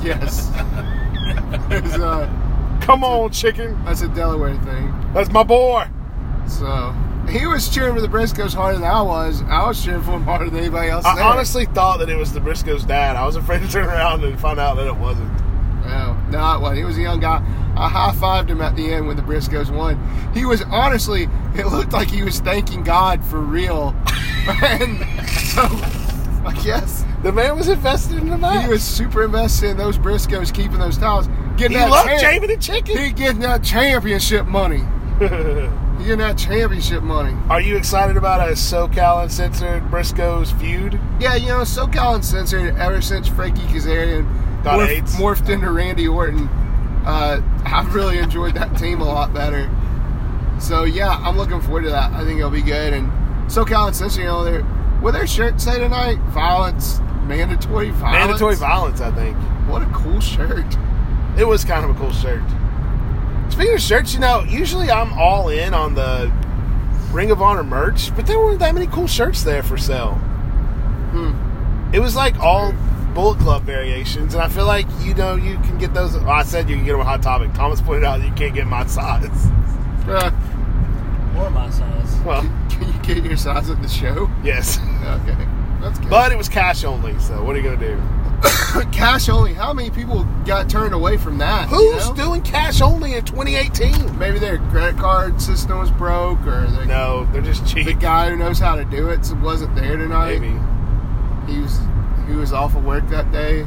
Yes. 0.01 0.49
Uh, 0.55 2.29
Come 2.81 3.03
on, 3.03 3.31
chicken. 3.33 3.83
that's 3.85 4.03
a 4.03 4.09
Delaware 4.09 4.55
thing. 4.63 4.95
That's 5.13 5.29
my 5.31 5.43
boy. 5.43 5.89
So 6.49 6.95
he 7.29 7.47
was 7.47 7.69
cheering 7.69 7.95
for 7.95 8.01
the 8.01 8.09
Briscoes 8.09 8.55
harder 8.55 8.79
than 8.79 8.89
I 8.91 9.03
was. 9.03 9.43
I 9.43 9.67
was 9.67 9.83
cheering 9.85 10.03
for 10.03 10.13
him 10.13 10.23
harder 10.25 10.47
than 10.51 10.59
anybody 10.59 10.89
else. 10.91 11.05
I 11.05 11.15
there. 11.17 11.25
honestly 11.25 11.67
thought 11.67 11.99
that 11.99 12.09
it 12.09 12.17
was 12.17 12.33
the 12.33 12.41
Briscoes' 12.41 12.87
dad. 12.87 13.17
I 13.17 13.27
was 13.27 13.37
afraid 13.37 13.61
to 13.63 13.69
turn 13.71 13.87
around 13.87 14.25
and 14.25 14.39
find 14.41 14.59
out 14.59 14.77
that 14.77 14.87
it 14.87 14.97
wasn't. 14.97 15.31
No, 15.85 16.15
no, 16.31 16.55
it 16.57 16.61
wasn't. 16.61 16.79
He 16.79 16.85
was 16.85 16.99
a 16.99 17.03
young 17.03 17.21
guy. 17.21 17.43
I 17.77 17.89
high 17.89 18.13
fived 18.13 18.49
him 18.49 18.61
at 18.61 18.77
the 18.77 18.93
end 18.93 19.07
when 19.07 19.17
the 19.17 19.23
Briscoes 19.23 19.71
won. 19.71 19.99
He 20.35 20.45
was 20.45 20.63
honestly, 20.63 21.29
it 21.55 21.67
looked 21.67 21.93
like 21.93 22.09
he 22.11 22.23
was 22.23 22.41
thanking 22.41 22.83
God 22.83 23.23
for 23.25 23.39
real. 23.41 23.95
and 24.49 24.99
so, 25.29 25.63
I 26.45 26.59
guess 26.65 27.05
The 27.23 27.31
man 27.33 27.57
was 27.57 27.69
invested 27.69 28.19
in 28.19 28.29
the 28.31 28.39
match. 28.39 28.65
he 28.65 28.71
was 28.71 28.83
super 28.83 29.25
invested 29.25 29.71
in 29.71 29.77
those 29.77 29.97
Briscoes 29.99 30.53
keeping 30.53 30.79
those 30.79 30.97
titles. 30.99 31.29
Getting 31.57 31.77
He 31.79 31.85
that 31.85 31.91
loved 31.91 32.09
champ- 32.21 32.43
Jamin 32.45 32.53
and 32.55 32.63
chicken. 32.63 32.99
He 32.99 33.13
getting 33.13 33.41
that 33.41 33.63
championship 33.63 34.47
money. 34.47 34.83
He 35.99 36.05
getting 36.05 36.19
that 36.19 36.39
championship 36.39 37.03
money. 37.03 37.37
Are 37.49 37.61
you 37.61 37.77
excited 37.77 38.17
about 38.17 38.41
a 38.41 38.53
SoCal 38.53 39.25
Uncensored 39.25 39.83
Briscoes 39.85 40.59
feud? 40.61 40.99
Yeah, 41.19 41.35
you 41.35 41.49
know, 41.49 41.63
SoCal 41.63 42.15
Uncensored, 42.15 42.77
ever 42.77 43.03
since 43.03 43.27
Frankie 43.27 43.63
Kazarian 43.63 44.63
morphed, 44.63 45.11
morphed 45.17 45.49
into 45.49 45.73
Randy 45.73 46.07
Orton, 46.07 46.47
uh, 47.05 47.43
I've 47.65 47.93
really 47.95 48.19
enjoyed 48.19 48.55
that 48.55 48.77
team 48.79 49.01
a 49.01 49.05
lot 49.05 49.35
better. 49.35 49.69
So, 50.61 50.85
yeah, 50.85 51.11
I'm 51.11 51.37
looking 51.37 51.61
forward 51.61 51.83
to 51.83 51.91
that. 51.91 52.13
I 52.13 52.25
think 52.25 52.39
it'll 52.39 52.51
be 52.51 52.63
good. 52.63 52.93
And 52.93 53.11
SoCal 53.51 53.89
Uncensored, 53.89 54.21
you 54.21 54.27
know, 54.27 54.45
they're, 54.45 54.63
what 55.01 55.13
their 55.13 55.27
shirt 55.27 55.61
say 55.61 55.81
tonight? 55.81 56.19
Violence, 56.29 57.01
mandatory 57.27 57.91
violence. 57.91 58.27
Mandatory 58.29 58.55
violence, 58.55 59.01
I 59.01 59.11
think. 59.11 59.37
What 59.69 59.83
a 59.83 59.87
cool 59.87 60.21
shirt. 60.21 60.77
It 61.37 61.47
was 61.47 61.65
kind 61.65 61.85
of 61.85 61.97
a 61.97 61.99
cool 61.99 62.13
shirt. 62.13 62.43
Speaking 63.51 63.75
of 63.75 63.81
shirts, 63.81 64.15
you 64.15 64.21
know, 64.21 64.43
usually 64.43 64.91
I'm 64.91 65.13
all 65.15 65.49
in 65.49 65.75
on 65.75 65.95
the 65.95 66.31
Ring 67.13 67.31
of 67.31 67.41
Honor 67.43 67.65
merch, 67.65 68.15
but 68.15 68.27
there 68.27 68.39
weren't 68.39 68.61
that 68.61 68.75
many 68.75 68.87
cool 68.87 69.07
shirts 69.07 69.43
there 69.43 69.63
for 69.63 69.77
sale. 69.77 70.15
Hmm. 71.13 71.95
It 71.95 72.01
was 72.01 72.15
like 72.15 72.39
all 72.39 72.73
Bullet 73.15 73.39
Club 73.41 73.63
variations, 73.63 74.35
and 74.35 74.43
I 74.43 74.49
feel 74.49 74.67
like 74.67 74.87
you 75.01 75.15
know 75.15 75.35
you 75.35 75.55
can 75.61 75.79
get 75.79 75.95
those. 75.95 76.15
Well, 76.17 76.29
I 76.29 76.43
said 76.45 76.69
you 76.69 76.77
can 76.77 76.85
get 76.85 76.93
them 76.93 77.01
on 77.01 77.07
Hot 77.07 77.23
Topic. 77.23 77.53
Thomas 77.55 77.81
pointed 77.81 78.05
out 78.05 78.23
you 78.23 78.31
can't 78.33 78.55
get 78.55 78.67
my 78.67 78.87
size. 78.87 79.27
Uh, 80.07 80.31
Or 81.39 81.51
my 81.51 81.71
size. 81.71 82.17
Well, 82.25 82.43
can 82.69 82.93
you 82.93 82.99
get 83.15 83.25
your 83.25 83.37
size 83.37 83.71
at 83.71 83.81
the 83.81 83.89
show? 83.89 84.29
yes, 84.43 84.79
Okay. 85.05 85.47
That's 85.81 85.99
good. 86.01 86.11
but 86.11 86.33
it 86.33 86.37
was 86.39 86.49
cash 86.49 86.83
only. 86.83 87.17
So 87.21 87.45
what 87.45 87.55
are 87.55 87.61
you 87.61 87.65
gonna 87.65 87.77
do? 87.77 87.97
cash 88.93 89.29
only. 89.29 89.55
How 89.55 89.73
many 89.73 89.91
people 89.91 90.25
got 90.45 90.69
turned 90.69 90.95
away 90.95 91.17
from 91.17 91.39
that? 91.39 91.71
you 91.71 91.77
Who's 91.77 92.09
know? 92.09 92.15
doing 92.15 92.43
cash 92.43 92.81
only 92.81 93.15
in 93.15 93.25
2018? 93.25 94.19
Maybe 94.19 94.39
their 94.39 94.59
credit 94.71 94.97
card 94.99 95.41
system 95.41 95.79
was 95.79 95.91
broke, 95.91 96.41
or 96.47 96.67
the, 96.67 96.85
No, 96.87 97.29
they're 97.33 97.43
just 97.43 97.65
the 97.75 97.95
guy 97.95 98.31
who 98.31 98.37
knows 98.37 98.59
how 98.59 98.77
to 98.77 98.85
do 98.85 99.09
it 99.09 99.21
wasn't 99.43 99.75
there 99.75 99.97
tonight. 99.97 100.41
Maybe. 100.41 101.53
He 101.53 101.61
was 101.61 101.79
he 102.29 102.35
was 102.35 102.53
off 102.53 102.77
of 102.77 102.85
work 102.85 103.09
that 103.09 103.33
day. 103.33 103.67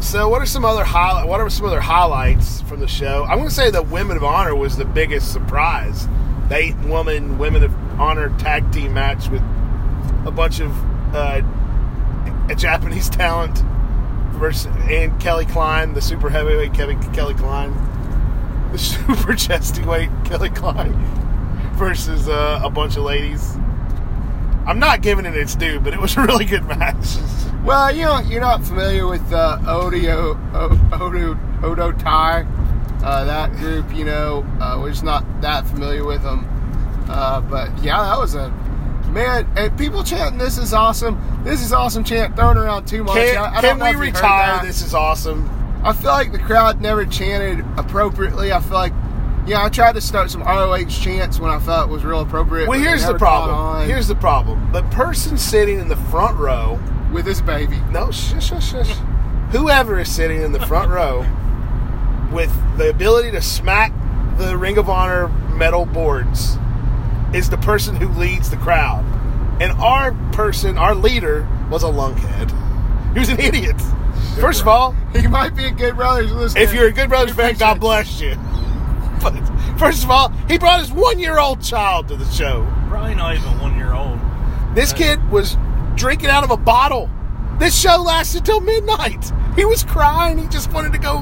So, 0.00 0.28
what 0.28 0.40
are 0.40 0.46
some 0.46 0.64
other 0.64 0.84
highlight? 0.84 1.26
What 1.26 1.40
are 1.40 1.50
some 1.50 1.66
other 1.66 1.80
highlights 1.80 2.60
from 2.62 2.80
the 2.80 2.86
show? 2.86 3.24
I'm 3.24 3.38
going 3.38 3.48
to 3.48 3.54
say 3.54 3.70
that 3.70 3.88
Women 3.88 4.16
of 4.16 4.22
Honor 4.22 4.54
was 4.54 4.76
the 4.76 4.84
biggest 4.84 5.32
surprise. 5.32 6.06
The 6.48 6.56
eight 6.56 6.76
woman 6.80 7.38
Women 7.38 7.64
of 7.64 7.74
Honor 7.98 8.28
tag 8.38 8.70
team 8.72 8.94
match 8.94 9.28
with 9.28 9.42
a 10.26 10.30
bunch 10.30 10.60
of 10.60 10.70
uh, 11.14 11.40
a 12.48 12.54
Japanese 12.54 13.08
talent 13.10 13.62
versus 14.32 14.66
and 14.88 15.18
Kelly 15.20 15.46
Klein, 15.46 15.94
the 15.94 16.00
super 16.00 16.30
heavyweight 16.30 16.74
Kevin 16.74 17.00
Kelly 17.12 17.34
Klein, 17.34 17.72
the 18.72 18.78
super 18.78 19.34
chesty 19.34 19.82
weight 19.82 20.10
Kelly 20.24 20.50
Klein 20.50 20.92
versus 21.74 22.28
uh, 22.28 22.60
a 22.62 22.70
bunch 22.70 22.96
of 22.96 23.04
ladies. 23.04 23.56
I'm 24.66 24.78
not 24.78 25.00
giving 25.00 25.24
it 25.24 25.36
its 25.36 25.54
due, 25.54 25.80
but 25.80 25.94
it 25.94 26.00
was 26.00 26.16
a 26.16 26.22
really 26.22 26.44
good 26.44 26.64
match. 26.64 27.16
Well, 27.64 27.94
you 27.94 28.06
know, 28.06 28.20
you're 28.20 28.40
not 28.40 28.64
familiar 28.64 29.06
with 29.06 29.32
uh, 29.34 29.58
Odo 29.68 30.34
Odo 31.62 31.92
Tai, 31.92 32.46
uh, 33.04 33.24
that 33.24 33.52
group. 33.56 33.94
You 33.94 34.06
know, 34.06 34.46
uh, 34.58 34.78
we're 34.80 34.92
just 34.92 35.04
not 35.04 35.42
that 35.42 35.66
familiar 35.66 36.02
with 36.02 36.22
them. 36.22 36.46
Uh, 37.06 37.42
but 37.42 37.68
yeah, 37.84 38.02
that 38.02 38.18
was 38.18 38.34
a 38.34 38.48
man. 39.12 39.50
And 39.56 39.76
people 39.76 40.02
chanting, 40.02 40.38
"This 40.38 40.58
is 40.58 40.72
awesome! 40.72 41.20
This 41.44 41.62
is 41.62 41.72
awesome!" 41.72 42.04
Chant 42.04 42.36
thrown 42.36 42.56
around 42.56 42.86
too 42.86 43.04
much. 43.04 43.16
Can, 43.16 43.36
I, 43.36 43.56
I 43.56 43.60
can 43.60 43.78
we 43.78 43.86
if 43.86 43.92
you 43.92 43.98
heard 43.98 44.06
retire? 44.06 44.66
This 44.66 44.82
is 44.82 44.94
awesome. 44.94 45.48
I 45.84 45.92
feel 45.92 46.10
like 46.10 46.32
the 46.32 46.38
crowd 46.38 46.80
never 46.80 47.06
chanted 47.06 47.64
appropriately. 47.78 48.52
I 48.52 48.60
feel 48.60 48.72
like, 48.72 48.92
yeah, 49.46 49.64
I 49.64 49.70
tried 49.70 49.94
to 49.94 50.00
start 50.00 50.30
some 50.30 50.42
ROH 50.42 50.84
chants 50.88 51.40
when 51.40 51.50
I 51.50 51.58
felt 51.58 51.88
it 51.88 51.92
was 51.92 52.04
real 52.04 52.20
appropriate. 52.20 52.68
Well, 52.68 52.78
here's 52.78 53.06
the 53.06 53.16
problem. 53.16 53.88
Here's 53.88 54.06
the 54.06 54.14
problem. 54.14 54.72
The 54.72 54.82
person 54.90 55.38
sitting 55.38 55.78
in 55.78 55.88
the 55.88 55.96
front 55.96 56.38
row, 56.38 56.78
with 57.12 57.26
his 57.26 57.40
baby. 57.40 57.78
no, 57.90 58.10
shush, 58.10 58.48
shush, 58.48 58.70
shush. 58.72 58.94
Whoever 59.52 59.98
is 59.98 60.08
sitting 60.08 60.42
in 60.42 60.52
the 60.52 60.64
front 60.66 60.90
row 60.92 61.26
with 62.30 62.52
the 62.76 62.90
ability 62.90 63.30
to 63.32 63.42
smack 63.42 63.92
the 64.36 64.56
Ring 64.56 64.78
of 64.78 64.88
Honor 64.88 65.28
metal 65.54 65.86
boards 65.86 66.56
is 67.34 67.48
the 67.50 67.58
person 67.58 67.96
who 67.96 68.08
leads 68.08 68.50
the 68.50 68.56
crowd. 68.56 69.04
And 69.60 69.72
our 69.80 70.12
person, 70.32 70.78
our 70.78 70.94
leader, 70.94 71.46
was 71.70 71.82
a 71.82 71.86
lunkhead. 71.86 72.50
He 73.12 73.18
was 73.20 73.28
an 73.28 73.38
idiot. 73.48 73.80
First 74.40 74.62
of 74.62 74.68
all, 74.68 74.92
He 75.14 75.26
might 75.26 75.54
be 75.54 75.66
a 75.66 75.70
good 75.70 75.96
brothers 75.96 76.32
listener. 76.32 76.60
if 76.62 76.72
you're 76.72 76.86
a 76.88 76.92
good 76.92 77.08
Brothers 77.08 77.34
fan, 77.34 77.54
God 77.56 77.80
bless 77.80 78.20
you. 78.20 78.36
But 79.22 79.34
first 79.78 80.02
of 80.02 80.10
all, 80.10 80.30
he 80.48 80.56
brought 80.56 80.80
his 80.80 80.90
one 80.90 81.18
year 81.18 81.38
old 81.38 81.60
child 81.62 82.08
to 82.08 82.16
the 82.16 82.24
show. 82.30 82.66
Probably 82.88 83.14
not 83.14 83.36
even 83.36 83.58
one 83.60 83.76
year 83.76 83.92
old. 83.92 84.18
This 84.74 84.94
uh, 84.94 84.96
kid 84.96 85.30
was 85.30 85.58
drinking 85.94 86.30
out 86.30 86.42
of 86.42 86.50
a 86.50 86.56
bottle. 86.56 87.10
This 87.58 87.78
show 87.78 87.96
lasted 88.00 88.46
till 88.46 88.60
midnight. 88.60 89.30
He 89.56 89.66
was 89.66 89.84
crying. 89.84 90.38
He 90.38 90.46
just 90.48 90.72
wanted 90.72 90.92
to 90.94 90.98
go 90.98 91.18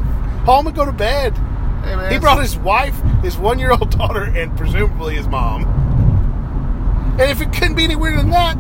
home 0.47 0.69
and 0.69 0.77
go 0.77 0.85
to 0.85 0.93
bed. 0.93 1.37
Hey, 1.83 1.97
man, 1.97 2.13
He 2.13 2.19
brought 2.21 2.41
his 2.41 2.57
wife, 2.57 2.97
his 3.23 3.37
one 3.37 3.59
year 3.59 3.73
old 3.73 3.91
daughter, 3.99 4.23
and 4.23 4.57
presumably 4.57 5.17
his 5.17 5.27
mom. 5.27 5.65
And 7.21 7.31
if 7.31 7.41
it 7.41 7.53
couldn't 7.53 7.75
be 7.75 7.85
any 7.85 7.97
weirder 7.97 8.19
than 8.19 8.31
that, 8.31 8.57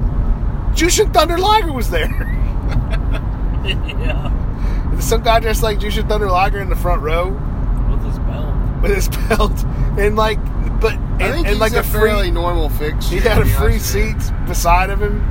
Jushin 0.75 1.12
Thunder 1.15 1.38
Liger 1.38 1.73
was 1.73 1.91
there. 1.91 2.09
yeah. 3.65 4.99
Some 5.00 5.23
guy 5.23 5.41
dressed 5.41 5.62
like 5.62 5.79
Jushin 5.79 6.09
Thunder 6.09 6.29
Liger 6.29 6.59
in 6.61 6.69
the 6.69 6.77
front 6.77 7.03
row 7.03 7.29
With 7.91 8.03
his 8.05 8.19
belt. 8.19 8.83
with 8.83 8.95
his 8.95 9.09
belt, 9.29 9.65
and 9.99 10.17
like, 10.17 10.38
but 10.81 10.95
and, 10.95 11.23
I 11.23 11.33
think 11.33 11.47
and 11.47 11.49
he's 11.49 11.59
like 11.61 11.73
a, 11.75 11.81
a 11.81 11.83
free, 11.83 12.11
fairly 12.11 12.31
normal 12.31 12.69
fix. 12.69 13.09
he 13.09 13.19
had 13.19 13.38
a 13.38 13.45
free 13.47 13.79
seat 13.79 14.17
beside 14.47 14.91
of 14.91 15.00
him. 15.00 15.23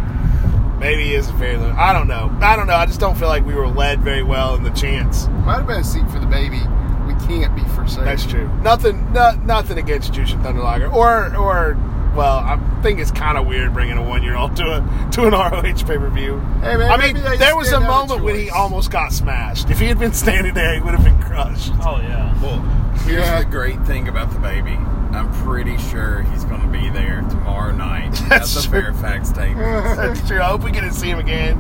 Maybe 0.79 1.03
he 1.05 1.15
is 1.15 1.27
a 1.29 1.34
fairly. 1.34 1.65
I 1.72 1.91
don't 1.91 2.07
know. 2.07 2.36
I 2.41 2.55
don't 2.55 2.67
know. 2.67 2.75
I 2.75 2.86
just 2.86 3.00
don't 3.00 3.17
feel 3.17 3.27
like 3.29 3.46
we 3.46 3.55
were 3.55 3.67
led 3.67 4.01
very 4.01 4.24
well 4.24 4.55
in 4.55 4.63
the 4.63 4.69
chance. 4.72 5.27
Might 5.27 5.57
have 5.57 5.67
been 5.67 5.79
a 5.79 5.84
seat 5.84 6.07
for 6.12 6.19
the 6.19 6.27
baby. 6.27 6.60
We 7.07 7.13
can't 7.25 7.55
be 7.55 7.63
for 7.74 7.88
sale. 7.88 8.03
That's 8.03 8.25
true. 8.25 8.48
Nothing. 8.62 9.12
No, 9.12 9.31
nothing 9.43 9.77
against 9.79 10.13
Jushin 10.13 10.41
Thunder 10.43 10.62
Liger, 10.62 10.88
or 10.88 11.36
or. 11.36 11.77
Well, 12.17 12.39
I 12.39 12.59
think 12.81 13.00
it's 13.00 13.12
kind 13.12 13.38
of 13.38 13.45
weird 13.45 13.74
bringing 13.74 13.97
a 13.97 14.01
one-year-old 14.03 14.55
to 14.57 14.63
a 14.63 15.09
to 15.12 15.27
an 15.27 15.31
ROH 15.33 15.62
pay-per-view. 15.86 16.39
Hey, 16.62 16.75
man, 16.75 16.91
I 16.91 16.97
mean, 16.97 17.15
they 17.24 17.38
there 17.38 17.55
was 17.55 17.67
a 17.67 17.71
didn't 17.71 17.83
have 17.83 17.91
a 17.91 18.07
moment 18.07 18.24
when 18.24 18.36
he 18.36 18.50
almost 18.50 18.89
got 18.91 19.13
smashed. 19.13 19.69
If 19.69 19.79
he 19.79 19.86
had 19.86 20.00
been 20.00 20.13
standing 20.13 20.53
there, 20.55 20.74
he 20.74 20.81
would 20.81 20.95
have 20.95 21.03
been 21.03 21.21
crushed. 21.21 21.71
Oh 21.83 21.97
yeah. 22.01 22.33
Well, 22.41 22.59
here's 23.05 23.25
Yeah. 23.25 23.39
the 23.39 23.45
great 23.45 23.79
thing 23.86 24.07
about 24.07 24.31
the 24.31 24.39
baby. 24.39 24.77
I'm 25.13 25.31
pretty 25.45 25.77
sure 25.77 26.21
he's 26.24 26.43
going 26.43 26.62
to 26.62 26.67
be 26.67 26.89
there 26.89 27.21
tomorrow 27.29 27.71
night 27.71 28.19
at 28.24 28.29
That's 28.29 28.53
the 28.55 28.62
true. 28.67 28.81
Fairfax 28.81 29.31
table. 29.31 29.59
That's 29.62 30.27
true. 30.27 30.41
I 30.41 30.45
hope 30.45 30.63
we 30.63 30.71
get 30.71 30.81
to 30.81 30.91
see 30.93 31.09
him 31.09 31.19
again. 31.19 31.57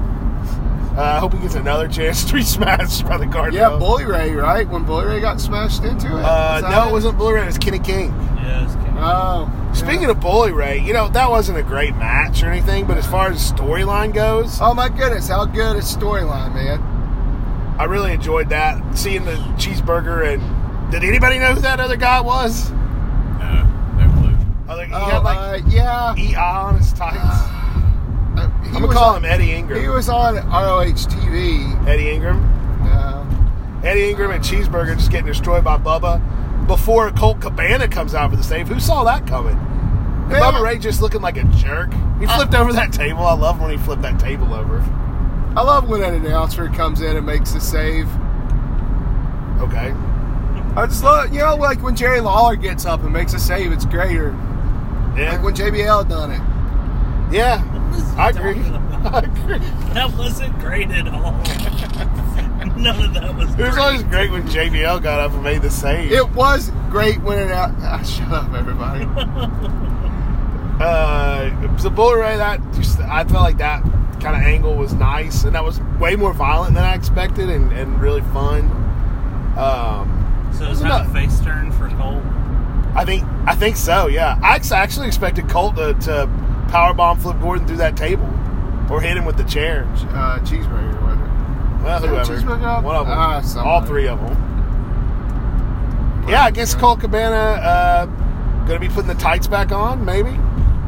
Uh, 0.97 1.01
I 1.01 1.19
hope 1.19 1.33
he 1.33 1.39
gets 1.39 1.53
another 1.55 1.87
chance 1.87 2.25
to 2.25 2.33
be 2.33 2.41
smashed 2.57 3.05
by 3.05 3.17
the 3.17 3.27
Cardinal. 3.27 3.71
Yeah, 3.73 3.77
Bully 3.77 4.05
Ray, 4.05 4.31
right? 4.33 4.67
When 4.67 4.83
Bully 4.83 5.05
Ray 5.05 5.19
got 5.21 5.39
smashed 5.39 5.83
into 5.83 6.07
it. 6.07 6.13
Uh, 6.13 6.53
Was 6.55 6.61
that 6.63 6.71
no, 6.71 6.89
it 6.89 6.91
wasn't 6.91 7.17
Bully 7.19 7.33
Ray. 7.35 7.43
It 7.43 7.45
was 7.45 7.57
Kenny 7.59 7.77
King. 7.79 8.09
Yeah, 8.37 8.65
it's 8.97 9.05
kind 9.05 9.51
Oh. 9.69 9.73
Speaking 9.73 10.01
yeah. 10.03 10.09
of 10.11 10.19
Bully 10.19 10.51
Ray, 10.51 10.79
you 10.79 10.93
know 10.93 11.07
that 11.09 11.29
wasn't 11.29 11.57
a 11.57 11.63
great 11.63 11.95
match 11.95 12.41
or 12.43 12.47
anything, 12.47 12.85
but 12.85 12.97
as 12.97 13.05
far 13.05 13.29
as 13.29 13.51
storyline 13.51 14.13
goes, 14.13 14.59
Oh 14.61 14.73
my 14.73 14.89
goodness, 14.89 15.27
how 15.29 15.45
good 15.45 15.75
is 15.77 15.85
storyline, 15.85 16.53
man? 16.53 16.79
I 17.79 17.83
really 17.83 18.11
enjoyed 18.13 18.49
that. 18.49 18.97
Seeing 18.97 19.23
the 19.25 19.33
cheeseburger 19.57 20.33
and 20.33 20.91
did 20.91 21.03
anybody 21.03 21.37
know 21.37 21.53
who 21.53 21.61
that 21.61 21.79
other 21.79 21.95
guy 21.97 22.21
was? 22.21 22.71
No, 22.71 23.63
no 23.97 24.13
clue. 24.19 24.37
Other, 24.67 24.85
he 24.85 24.93
Oh, 24.93 24.97
had 25.05 25.19
like 25.19 25.63
uh, 25.63 25.67
yeah. 25.67 26.15
EI 26.17 26.35
on 26.35 26.77
his 26.77 26.91
tights. 26.93 27.17
Uh, 27.17 28.49
I'm 28.65 28.71
gonna 28.81 28.87
call 28.93 29.15
on- 29.15 29.23
him 29.23 29.31
Eddie 29.31 29.51
Ingram. 29.51 29.79
He 29.81 29.87
was 29.89 30.09
on 30.09 30.35
ROH 30.35 31.05
TV. 31.07 31.87
Eddie 31.87 32.09
Ingram. 32.09 32.41
Uh, 32.83 33.25
Eddie 33.83 34.09
Ingram 34.09 34.31
and 34.31 34.43
Cheeseburger 34.43 34.95
just 34.95 35.11
getting 35.11 35.27
destroyed 35.27 35.63
by 35.63 35.77
Bubba 35.77 36.19
before 36.67 37.09
Colt 37.11 37.41
Cabana 37.41 37.87
comes 37.87 38.13
out 38.13 38.29
for 38.29 38.35
the 38.35 38.43
save. 38.43 38.67
Who 38.67 38.79
saw 38.79 39.03
that 39.05 39.25
coming? 39.25 39.57
And 39.57 40.31
Yeah. 40.31 40.39
Bubba 40.51 40.61
Ray 40.61 40.77
just 40.77 41.01
looking 41.01 41.21
like 41.21 41.37
a 41.37 41.43
jerk. 41.45 41.91
He 42.19 42.25
uh. 42.25 42.35
flipped 42.35 42.53
over 42.55 42.73
that 42.73 42.91
table. 42.93 43.23
I 43.25 43.33
love 43.33 43.59
when 43.61 43.71
he 43.71 43.77
flipped 43.77 44.01
that 44.01 44.19
table 44.19 44.53
over. 44.53 44.79
I 45.55 45.61
love 45.63 45.87
when 45.89 46.03
an 46.03 46.13
announcer 46.13 46.67
comes 46.69 47.01
in 47.01 47.15
and 47.17 47.25
makes 47.25 47.55
a 47.55 47.61
save. 47.61 48.07
Okay. 49.59 49.93
I 50.75 50.85
just 50.85 51.03
love, 51.03 51.33
you 51.33 51.39
know, 51.39 51.55
like 51.55 51.81
when 51.81 51.95
Jerry 51.95 52.21
Lawler 52.21 52.55
gets 52.55 52.85
up 52.85 53.01
and 53.03 53.11
makes 53.11 53.33
a 53.33 53.39
save, 53.39 53.71
it's 53.71 53.85
greater. 53.85 54.29
Yeah. 55.17 55.31
Like 55.31 55.43
when 55.43 55.55
JBL 55.55 56.07
done 56.07 56.31
it. 56.31 56.41
yeah. 57.33 57.63
What 57.89 57.99
is 57.99 58.11
he 58.11 58.17
I 58.17 58.29
agree. 58.29 58.61
I 59.09 59.19
agree. 59.19 59.57
That 59.93 60.13
wasn't 60.15 60.59
great 60.59 60.91
at 60.91 61.07
all. 61.07 61.33
None 62.83 63.05
of 63.05 63.13
that 63.15 63.35
was 63.35 63.49
It 63.53 63.57
was 63.57 63.69
great. 63.75 63.77
always 63.79 64.03
great 64.03 64.31
when 64.31 64.43
JBL 64.47 65.01
got 65.01 65.19
up 65.19 65.31
and 65.33 65.43
made 65.43 65.61
the 65.61 65.69
save. 65.69 66.11
It 66.11 66.29
was 66.31 66.71
great 66.89 67.21
when 67.21 67.39
it 67.39 67.51
out. 67.51 67.71
Ah, 67.81 68.01
shut 68.03 68.31
up, 68.31 68.53
everybody. 68.53 69.05
uh, 70.79 71.77
so 71.77 71.89
Bully 71.89 72.19
Ray, 72.21 72.37
that 72.37 72.61
just 72.73 72.99
I 72.99 73.23
felt 73.23 73.41
like 73.43 73.57
that 73.57 73.81
kind 74.19 74.35
of 74.35 74.41
angle 74.41 74.75
was 74.75 74.93
nice, 74.93 75.43
and 75.43 75.55
that 75.55 75.63
was 75.63 75.79
way 75.99 76.15
more 76.15 76.33
violent 76.33 76.75
than 76.75 76.83
I 76.83 76.93
expected, 76.95 77.49
and, 77.49 77.71
and 77.71 77.99
really 78.01 78.21
fun. 78.33 78.65
Um, 79.57 80.51
so 80.53 80.63
is 80.65 80.81
Wasn't 80.81 80.89
that 80.89 81.07
a 81.07 81.09
face 81.09 81.39
turn 81.41 81.71
for 81.71 81.89
Colt? 81.89 82.23
I 82.95 83.05
think 83.05 83.23
I 83.45 83.55
think 83.55 83.75
so. 83.75 84.07
Yeah, 84.07 84.39
I 84.41 84.59
actually 84.71 85.07
expected 85.07 85.49
Colt 85.49 85.75
to, 85.77 85.93
to 85.93 86.27
power 86.69 86.93
bomb 86.93 87.19
Flip 87.19 87.39
Gordon 87.39 87.67
through 87.67 87.77
that 87.77 87.95
table, 87.97 88.25
or 88.89 89.01
hit 89.01 89.17
him 89.17 89.25
with 89.25 89.37
the 89.37 89.43
chair. 89.43 89.83
Uh, 90.11 90.39
cheeseburger, 90.39 90.93
wasn't 91.01 91.03
it? 91.03 91.06
Well, 91.87 92.01
Yeah, 92.03 92.25
whoever, 92.25 92.81
one 92.85 92.95
of 92.97 93.07
them, 93.07 93.17
Ah, 93.17 93.63
all 93.63 93.81
three 93.81 94.07
of 94.09 94.19
them. 94.19 94.35
Yeah, 96.27 96.43
I 96.43 96.51
guess 96.51 96.75
Colt 96.75 96.99
Cabana 96.99 97.35
uh, 97.35 98.05
going 98.65 98.81
to 98.81 98.85
be 98.85 98.93
putting 98.93 99.07
the 99.07 99.15
tights 99.15 99.47
back 99.47 99.71
on, 99.71 100.03
maybe. 100.03 100.31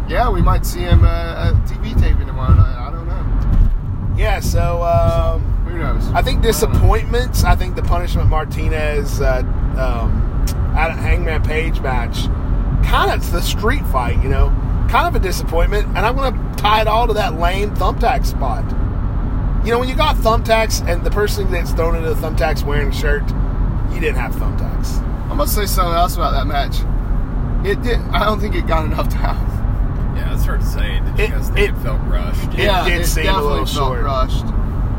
Yeah, 0.09 0.29
we 0.29 0.41
might 0.41 0.65
see 0.65 0.81
him 0.81 1.05
uh, 1.05 1.53
at 1.53 1.53
TV 1.65 1.97
taping 1.97 2.27
tomorrow 2.27 2.53
night. 2.53 2.75
I 2.77 2.91
don't 2.91 3.07
know. 3.07 4.15
Yeah, 4.17 4.41
so 4.41 4.83
um, 4.83 5.41
Who 5.67 5.77
knows? 5.77 6.05
I 6.09 6.21
think 6.21 6.41
disappointments. 6.41 7.45
I 7.45 7.55
think 7.55 7.77
the 7.77 7.83
punishment 7.83 8.27
Martinez 8.27 9.21
uh, 9.21 9.43
um, 9.77 10.11
Hangman 10.75 11.43
Page 11.43 11.79
match, 11.79 12.25
kind 12.85 13.09
of 13.11 13.31
the 13.31 13.41
street 13.41 13.85
fight, 13.87 14.21
you 14.21 14.27
know, 14.27 14.49
kind 14.89 15.07
of 15.07 15.15
a 15.15 15.19
disappointment. 15.25 15.87
And 15.87 15.99
I'm 15.99 16.17
going 16.17 16.33
to 16.33 16.55
tie 16.61 16.81
it 16.81 16.87
all 16.87 17.07
to 17.07 17.13
that 17.13 17.39
lame 17.39 17.73
thumbtack 17.75 18.25
spot. 18.25 18.65
You 19.65 19.71
know, 19.71 19.79
when 19.79 19.89
you 19.89 19.95
got 19.95 20.15
thumbtacks 20.15 20.87
and 20.87 21.03
the 21.03 21.11
person 21.11 21.51
that's 21.51 21.71
thrown 21.71 21.95
into 21.95 22.13
the 22.13 22.15
thumbtacks 22.15 22.63
wearing 22.65 22.89
a 22.89 22.93
shirt, 22.93 23.23
you 23.93 23.99
didn't 23.99 24.15
have 24.15 24.33
thumbtacks. 24.35 24.97
I'm 25.23 25.37
gonna 25.37 25.47
say 25.47 25.65
something 25.65 25.93
else 25.93 26.15
about 26.15 26.31
that 26.31 26.47
match. 26.47 26.77
It 27.67 27.81
did. 27.83 27.99
I 28.11 28.23
don't 28.25 28.39
think 28.39 28.55
it 28.55 28.65
got 28.67 28.85
enough 28.85 29.09
time. 29.13 29.45
Yeah, 30.15 30.33
it's 30.33 30.45
hard 30.45 30.61
to 30.61 30.65
say. 30.65 30.99
Did 31.01 31.17
you 31.19 31.25
It- 31.25 31.31
guys 31.31 31.47
think 31.49 31.59
it- 31.59 31.69
it, 31.75 31.77
felt 31.79 31.99
rushed? 32.07 32.53
It 32.53 32.59
yeah, 32.59 32.85
did 32.85 33.01
it 33.01 33.05
seem 33.05 33.23
a 33.23 33.27
definitely 33.27 33.49
little 33.51 33.65
felt 33.65 33.75
short. 33.97 34.03
rushed. 34.03 34.45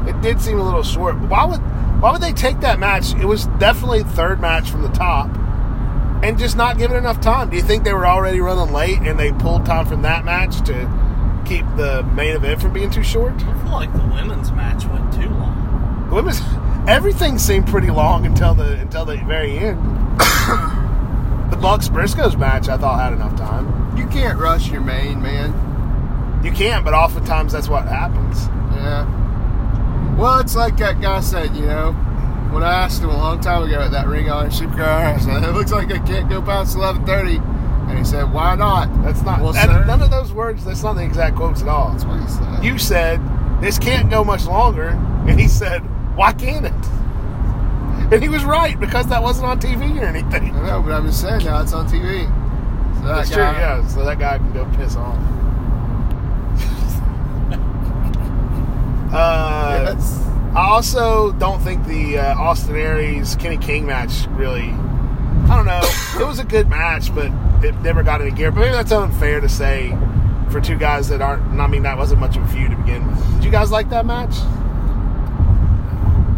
It 0.06 0.20
did 0.20 0.40
seem 0.40 0.58
a 0.58 0.62
little 0.62 0.82
short. 0.82 1.18
Why 1.20 1.44
would 1.46 1.60
why 2.00 2.12
would 2.12 2.20
they 2.22 2.32
take 2.32 2.60
that 2.60 2.78
match? 2.78 3.14
It 3.14 3.26
was 3.26 3.46
definitely 3.58 4.02
third 4.02 4.40
match 4.40 4.70
from 4.70 4.82
the 4.82 4.88
top, 4.90 5.28
and 6.22 6.38
just 6.38 6.56
not 6.56 6.78
give 6.78 6.90
it 6.90 6.96
enough 6.96 7.20
time. 7.20 7.50
Do 7.50 7.56
you 7.56 7.62
think 7.62 7.84
they 7.84 7.92
were 7.94 8.06
already 8.06 8.40
running 8.40 8.72
late 8.72 8.98
and 9.00 9.18
they 9.18 9.32
pulled 9.32 9.64
time 9.66 9.84
from 9.86 10.02
that 10.02 10.24
match 10.24 10.60
to 10.66 10.88
keep 11.50 11.66
the 11.76 12.04
main 12.14 12.36
event 12.36 12.62
from 12.62 12.72
being 12.72 12.90
too 12.90 13.02
short? 13.02 13.32
I 13.32 13.62
feel 13.62 13.72
like 13.72 13.92
the 13.92 14.06
women's 14.14 14.52
match 14.52 14.86
went 14.86 15.12
too 15.12 15.28
long. 15.30 16.06
The 16.08 16.14
women's 16.14 16.40
everything 16.88 17.38
seemed 17.38 17.66
pretty 17.66 17.90
long 17.90 18.24
until 18.24 18.54
the 18.54 18.78
until 18.78 19.04
the 19.04 19.16
very 19.16 19.58
end. 19.58 19.78
the 21.50 21.58
Bucks 21.60 21.88
Briscoes 21.88 22.38
match 22.38 22.68
I 22.68 22.76
thought 22.76 23.00
had 23.00 23.12
enough 23.12 23.36
time. 23.36 23.98
You 23.98 24.06
can't 24.06 24.38
rush 24.38 24.70
your 24.70 24.80
main 24.80 25.20
man. 25.20 26.40
You 26.44 26.52
can't, 26.52 26.84
but 26.84 26.94
oftentimes 26.94 27.52
that's 27.52 27.68
what 27.68 27.84
happens. 27.88 28.46
Yeah. 28.76 30.16
Well, 30.16 30.38
it's 30.38 30.54
like 30.54 30.76
that 30.76 31.00
guy 31.00 31.20
said. 31.20 31.56
You 31.56 31.66
know, 31.66 31.92
when 32.52 32.62
I 32.62 32.84
asked 32.84 33.02
him 33.02 33.10
a 33.10 33.16
long 33.16 33.40
time 33.40 33.64
ago 33.64 33.80
at 33.80 33.90
that 33.90 34.06
ring 34.06 34.30
on 34.30 34.50
Supercar, 34.50 35.16
I 35.16 35.18
said, 35.18 35.42
"It 35.42 35.52
looks 35.52 35.72
like 35.72 35.92
I 35.92 35.98
can't 35.98 36.30
go 36.30 36.40
past 36.40 36.76
11:30," 36.76 37.42
and 37.90 37.98
he 37.98 38.04
said, 38.04 38.32
"Why 38.32 38.54
not?" 38.54 38.88
That's 39.02 39.22
not 39.22 39.40
Well, 39.40 39.52
sir. 39.52 39.84
none 39.84 40.00
of 40.00 40.10
those 40.10 40.32
words. 40.32 40.64
That's 40.64 40.82
not 40.82 40.94
the 40.94 41.04
exact 41.04 41.36
quotes 41.36 41.60
at 41.62 41.68
all. 41.68 41.90
That's 41.92 42.04
what 42.04 42.20
he 42.20 42.28
said. 42.28 42.64
you 42.64 42.78
said 42.78 43.20
this 43.60 43.78
can't 43.78 44.08
go 44.10 44.24
much 44.24 44.46
longer 44.46 44.88
and 45.28 45.38
he 45.38 45.46
said 45.46 45.82
why 46.16 46.32
can't 46.32 46.64
it 46.64 46.72
and 48.10 48.22
he 48.22 48.28
was 48.30 48.42
right 48.42 48.80
because 48.80 49.06
that 49.08 49.22
wasn't 49.22 49.46
on 49.46 49.60
tv 49.60 50.00
or 50.00 50.06
anything 50.06 50.50
I 50.56 50.66
know, 50.66 50.82
but 50.82 50.92
I'm 50.92 51.06
just 51.06 51.20
saying 51.20 51.44
now 51.44 51.60
it's 51.60 51.74
on 51.74 51.86
TV. 51.86 52.24
So 52.96 53.06
that 53.06 53.14
that's 53.16 53.28
guy- 53.30 53.36
true 53.36 53.60
yeah 53.60 53.86
so 53.86 54.02
that 54.04 54.18
guy 54.18 54.38
can 54.38 54.52
go 54.54 54.64
piss 54.76 54.96
off 54.96 55.14
uh, 59.12 59.94
Yes. 59.94 60.24
i 60.54 60.68
also 60.68 61.32
don't 61.32 61.60
think 61.60 61.84
the 61.86 62.18
uh, 62.18 62.34
austin 62.38 62.76
aries 62.76 63.36
kenny 63.36 63.58
king 63.58 63.86
match 63.86 64.26
really 64.30 64.70
i 65.48 65.56
don't 65.56 65.66
know 65.66 65.80
it 66.20 66.26
was 66.26 66.38
a 66.38 66.44
good 66.44 66.68
match 66.68 67.14
but 67.14 67.30
it 67.64 67.74
never 67.80 68.02
got 68.02 68.20
any 68.20 68.30
gear 68.30 68.50
but 68.50 68.60
maybe 68.60 68.72
that's 68.72 68.92
unfair 68.92 69.40
to 69.40 69.48
say 69.48 69.96
for 70.50 70.60
two 70.60 70.76
guys 70.76 71.08
that 71.08 71.20
aren't 71.20 71.42
i 71.60 71.66
mean 71.66 71.82
that 71.82 71.96
wasn't 71.96 72.18
much 72.18 72.36
of 72.36 72.42
a 72.42 72.48
feud 72.48 72.70
to 72.70 72.76
begin 72.76 73.06
with 73.06 73.34
did 73.36 73.44
you 73.44 73.50
guys 73.50 73.70
like 73.70 73.88
that 73.90 74.04
match 74.06 74.34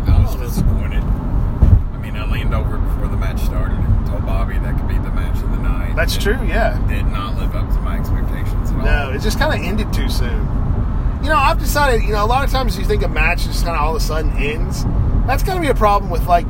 I 0.06 0.20
was 0.20 0.34
disappointed. 0.34 1.02
I 1.02 1.98
mean, 1.98 2.16
I 2.16 2.26
leaned 2.30 2.54
over 2.54 2.76
before 2.76 3.08
the 3.08 3.16
match 3.16 3.40
started 3.40 3.78
and 3.78 4.06
told 4.06 4.26
Bobby 4.26 4.58
that 4.58 4.76
could 4.76 4.88
be 4.88 4.94
the 4.94 5.12
match 5.12 5.36
of 5.36 5.50
the 5.52 5.58
night. 5.58 5.94
That's 5.94 6.16
true, 6.16 6.38
yeah. 6.44 6.76
Did 6.88 7.06
not 7.06 7.36
live 7.38 7.54
up 7.54 7.68
to 7.68 7.80
my 7.80 7.98
expectations 7.98 8.70
at 8.70 8.76
all. 8.76 8.84
No, 8.84 9.12
it 9.12 9.20
just 9.20 9.38
kind 9.38 9.54
of 9.54 9.64
ended 9.66 9.92
too 9.92 10.08
soon. 10.08 10.40
You 11.22 11.28
know, 11.28 11.36
I've 11.36 11.60
decided. 11.60 12.02
You 12.02 12.12
know, 12.12 12.24
a 12.24 12.26
lot 12.26 12.44
of 12.44 12.50
times 12.50 12.76
you 12.76 12.84
think 12.84 13.02
a 13.04 13.08
match 13.08 13.44
just 13.44 13.64
kind 13.64 13.76
of 13.76 13.82
all 13.82 13.94
of 13.94 14.02
a 14.02 14.04
sudden 14.04 14.32
ends. 14.36 14.84
That's 15.26 15.44
going 15.44 15.56
to 15.56 15.62
be 15.62 15.68
a 15.68 15.74
problem 15.74 16.10
with 16.10 16.26
like 16.26 16.46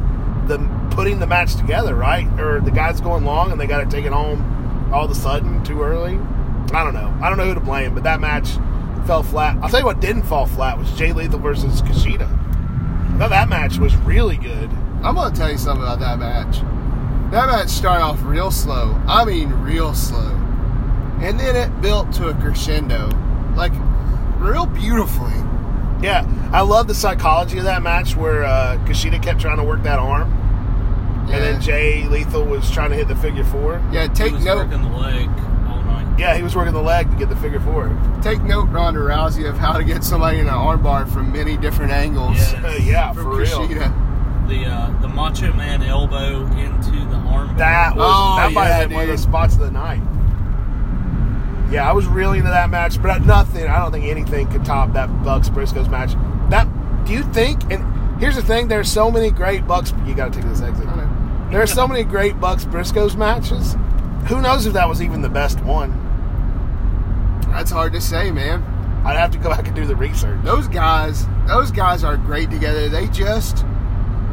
the 0.49 0.59
putting 0.93 1.19
the 1.19 1.27
match 1.27 1.57
together, 1.57 1.95
right? 1.95 2.27
Or 2.41 2.61
the 2.61 2.71
guys 2.71 3.01
going 3.01 3.25
long 3.25 3.53
and 3.53 3.61
they 3.61 3.67
got 3.67 3.81
to 3.81 3.87
take 3.87 4.07
it 4.07 4.13
home 4.13 4.41
all 4.93 5.05
of 5.05 5.11
a 5.11 5.15
sudden 5.15 5.63
too 5.65 5.83
early. 5.83 6.19
I 6.73 6.85
don't 6.85 6.95
know. 6.95 7.17
I 7.23 7.29
don't 7.29 7.39
know 7.39 7.47
who 7.47 7.55
to 7.55 7.61
blame, 7.61 7.95
but 7.95 8.05
that 8.05 8.21
match 8.21 8.49
fell 9.07 9.23
flat. 9.23 9.57
I'll 9.63 9.69
tell 9.69 9.81
you 9.81 9.87
what 9.87 10.01
didn't 10.01 10.23
fall 10.23 10.47
flat 10.47 10.79
was 10.79 10.91
Jay 10.93 11.13
Lethal 11.13 11.39
versus 11.39 11.83
Kushida. 11.83 12.29
Now 13.19 13.29
that 13.29 13.49
match 13.49 13.79
was 13.79 13.95
really 13.97 14.37
good. 14.37 14.71
I'm 15.03 15.17
gonna 15.17 15.35
tell 15.35 15.51
you 15.51 15.59
something 15.59 15.83
about 15.83 16.01
that 16.01 16.19
match. 16.19 16.61
That 17.33 17.47
match 17.47 17.69
started 17.69 18.05
off 18.05 18.23
real 18.25 18.51
slow. 18.51 19.01
I 19.07 19.25
mean, 19.25 19.51
real 19.51 19.95
slow, 19.95 20.31
and 21.21 21.39
then 21.41 21.57
it 21.57 21.81
built 21.81 22.13
to 22.15 22.29
a 22.29 22.35
crescendo, 22.35 23.11
like 23.57 23.73
real 24.39 24.67
beautifully. 24.67 25.33
Yeah, 26.03 26.27
I 26.53 26.63
love 26.63 26.89
the 26.89 26.95
psychology 26.95 27.59
of 27.59 27.65
that 27.65 27.83
match 27.83 28.17
where 28.17 28.45
uh, 28.45 28.77
Kushida 28.87 29.23
kept 29.23 29.41
trying 29.41 29.59
to 29.59 29.65
work 29.65 29.83
that 29.85 29.99
arm, 29.99 30.31
Yeah. 31.33 31.39
and 31.39 31.45
then 31.55 31.61
Jay 31.61 32.07
Lethal 32.09 32.45
was 32.45 32.71
trying 32.71 32.91
to 32.91 32.97
hit 32.97 33.09
the 33.09 33.17
figure 33.17 33.45
four. 33.45 33.83
Yeah, 33.91 34.03
He 34.05 34.09
take 34.11 34.33
was 34.33 34.45
note. 34.45 34.69
working 34.69 34.83
the 34.83 34.97
leg 34.99 35.29
all 35.69 35.83
night. 35.83 36.19
Yeah, 36.19 36.37
he 36.37 36.43
was 36.43 36.55
working 36.55 36.75
the 36.75 36.83
leg 36.83 37.11
to 37.11 37.17
get 37.17 37.29
the 37.29 37.37
figure 37.37 37.61
four. 37.61 37.89
Take 38.23 38.43
note, 38.43 38.69
Ronda 38.69 39.01
Rousey, 39.01 39.49
of 39.49 39.57
how 39.59 39.73
to 39.73 39.83
get 39.85 40.05
somebody 40.05 40.39
in 40.39 40.47
an 40.47 40.53
armbar 40.55 41.11
from 41.11 41.33
many 41.33 41.57
different 41.57 41.91
angles. 41.93 42.37
Yeah. 42.53 42.77
yeah, 42.83 43.13
From 43.13 43.25
for 43.25 43.37
real. 43.39 43.67
The 44.49 44.65
uh, 44.67 45.01
the 45.01 45.09
Macho 45.09 45.53
Man 45.55 45.83
elbow 45.83 46.45
into 46.57 46.91
the 47.09 47.17
arm. 47.17 47.57
That 47.57 47.97
was 47.97 48.05
Oh, 48.07 48.37
that 48.37 48.53
might 48.53 48.67
yeah, 48.69 48.77
have 48.79 48.89
been 48.89 48.97
one 48.97 49.05
of 49.05 49.11
the 49.11 49.19
spots 49.19 49.55
of 49.55 49.61
the 49.61 49.71
night. 49.71 50.03
Yeah, 51.71 51.89
I 51.89 51.93
was 51.93 52.05
really 52.07 52.39
into 52.39 52.51
that 52.51 52.69
match, 52.69 53.01
but 53.01 53.23
nothing. 53.25 53.67
I 53.67 53.79
don't 53.79 53.93
think 53.93 54.05
anything 54.05 54.47
could 54.51 54.65
top 54.65 54.93
that 54.93 55.07
Bucks 55.25 55.49
Briscoes 55.49 55.89
match. 55.89 56.13
That 56.51 56.67
do 57.07 57.15
you 57.15 57.23
think? 57.33 57.63
And 57.73 58.21
here's 58.21 58.35
the 58.37 58.43
thing: 58.43 58.69
there's 58.69 58.91
so 58.93 59.11
many 59.11 59.31
great 59.31 59.67
Bucks. 59.67 59.95
You 60.05 60.15
got 60.15 60.33
to 60.35 60.41
take 60.41 60.49
this 60.51 60.61
exit. 60.61 60.87
There 61.53 61.63
are 61.63 61.67
so 61.67 61.87
many 61.87 62.03
great 62.03 62.41
Bucks 62.41 62.65
Briscoes 62.65 63.15
matches. 63.15 63.77
Who 64.29 64.41
knows 64.41 64.67
if 64.67 64.73
that 64.73 64.89
was 64.89 65.03
even 65.03 65.21
the 65.21 65.29
best 65.29 65.61
one? 65.61 65.91
That's 67.51 67.71
hard 67.71 67.93
to 67.93 68.01
say, 68.01 68.31
man. 68.31 68.63
I'd 69.05 69.17
have 69.19 69.33
to 69.33 69.39
go 69.39 69.51
back 69.51 69.67
and 69.67 69.77
do 69.77 69.85
the 69.85 69.97
research. 69.97 70.39
Those 70.45 70.69
guys, 70.69 71.27
those 71.47 71.71
guys 71.71 72.05
are 72.05 72.17
great 72.17 72.51
together. 72.51 72.89
They 72.89 73.09
just 73.09 73.65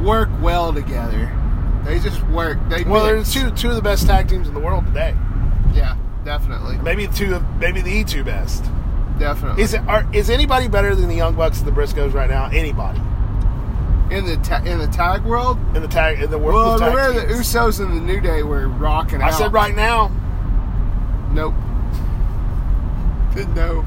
work 0.01 0.29
well 0.41 0.71
together. 0.71 1.35
They 1.83 1.99
just 1.99 2.21
work. 2.29 2.57
They 2.69 2.83
Well, 2.83 3.05
mix. 3.13 3.33
there's 3.33 3.51
two 3.51 3.55
two 3.61 3.69
of 3.69 3.75
the 3.75 3.81
best 3.81 4.05
tag 4.07 4.27
teams 4.29 4.47
in 4.47 4.53
the 4.53 4.59
world 4.59 4.85
today. 4.85 5.15
Yeah, 5.73 5.95
definitely, 6.23 6.77
Maybe 6.77 7.07
two 7.07 7.35
of 7.35 7.43
maybe 7.57 7.81
the 7.81 8.03
two 8.03 8.23
best. 8.23 8.63
definitely. 9.17 9.61
Is 9.63 9.73
it 9.73 9.81
are, 9.87 10.07
is 10.13 10.29
anybody 10.29 10.67
better 10.67 10.95
than 10.95 11.09
the 11.09 11.15
Young 11.15 11.35
Bucks 11.35 11.59
and 11.59 11.67
the 11.67 11.71
Briscoes 11.71 12.13
right 12.13 12.29
now? 12.29 12.45
Anybody 12.53 13.01
in 14.11 14.25
the 14.25 14.37
ta- 14.37 14.63
in 14.65 14.79
the 14.79 14.87
tag 14.87 15.23
world? 15.23 15.57
in 15.75 15.81
the 15.81 15.87
tag 15.87 16.21
in 16.21 16.29
the 16.31 16.37
world 16.37 16.55
Well, 16.55 16.73
of 16.73 16.79
tag 16.79 16.95
remember 16.95 17.27
the? 17.27 17.33
Usos 17.33 17.79
and 17.79 17.95
the 17.95 18.01
New 18.01 18.19
Day 18.21 18.43
were 18.43 18.67
rocking 18.67 19.21
I 19.21 19.27
out. 19.27 19.33
said 19.33 19.53
right 19.53 19.75
now. 19.75 20.09
Nope. 21.31 21.53
no. 23.55 23.85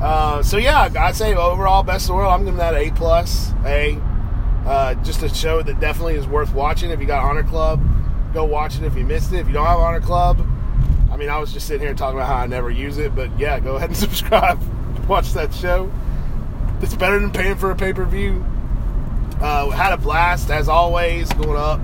Uh, 0.00 0.42
so 0.42 0.56
yeah, 0.56 0.88
I'd 0.98 1.14
say 1.16 1.34
overall 1.34 1.82
best 1.82 2.04
of 2.04 2.08
the 2.08 2.14
world. 2.14 2.32
I'm 2.32 2.44
giving 2.44 2.58
that 2.58 2.74
an 2.74 2.80
A 2.88 2.90
plus. 2.92 3.52
A, 3.64 3.98
uh, 4.66 4.94
just 5.02 5.22
a 5.22 5.28
show 5.28 5.62
that 5.62 5.78
definitely 5.80 6.14
is 6.14 6.26
worth 6.26 6.52
watching. 6.54 6.90
If 6.90 7.00
you 7.00 7.06
got 7.06 7.22
Honor 7.24 7.42
Club, 7.44 7.80
go 8.32 8.44
watch 8.44 8.76
it. 8.76 8.82
If 8.84 8.96
you 8.96 9.04
missed 9.04 9.32
it, 9.32 9.38
if 9.38 9.46
you 9.46 9.52
don't 9.52 9.66
have 9.66 9.78
Honor 9.78 10.00
Club, 10.00 10.44
I 11.10 11.16
mean, 11.16 11.28
I 11.28 11.38
was 11.38 11.52
just 11.52 11.66
sitting 11.66 11.86
here 11.86 11.94
talking 11.94 12.18
about 12.18 12.28
how 12.28 12.36
I 12.36 12.46
never 12.46 12.70
use 12.70 12.98
it, 12.98 13.14
but 13.14 13.36
yeah, 13.38 13.60
go 13.60 13.76
ahead 13.76 13.90
and 13.90 13.96
subscribe. 14.08 14.60
Watch 15.08 15.32
that 15.34 15.52
show. 15.54 15.90
It's 16.80 16.94
better 16.96 17.18
than 17.20 17.30
paying 17.30 17.56
for 17.56 17.70
a 17.70 17.76
pay 17.76 17.92
per 17.92 18.04
view. 18.04 18.44
Uh, 19.42 19.70
had 19.70 19.92
a 19.92 19.96
blast 19.96 20.50
as 20.50 20.68
always 20.68 21.32
going 21.32 21.56
up 21.56 21.80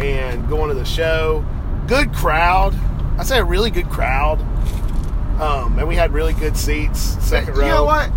and 0.00 0.48
going 0.48 0.68
to 0.68 0.74
the 0.74 0.84
show. 0.84 1.44
Good 1.86 2.12
crowd. 2.12 2.74
I 3.18 3.24
say 3.24 3.38
a 3.38 3.44
really 3.44 3.70
good 3.70 3.88
crowd. 3.88 4.40
Um, 5.40 5.78
and 5.78 5.88
we 5.88 5.94
had 5.94 6.12
really 6.12 6.32
good 6.34 6.56
seats, 6.56 7.00
second 7.24 7.56
row. 7.56 7.64
you 7.64 7.70
know 7.72 7.84
what? 7.84 8.10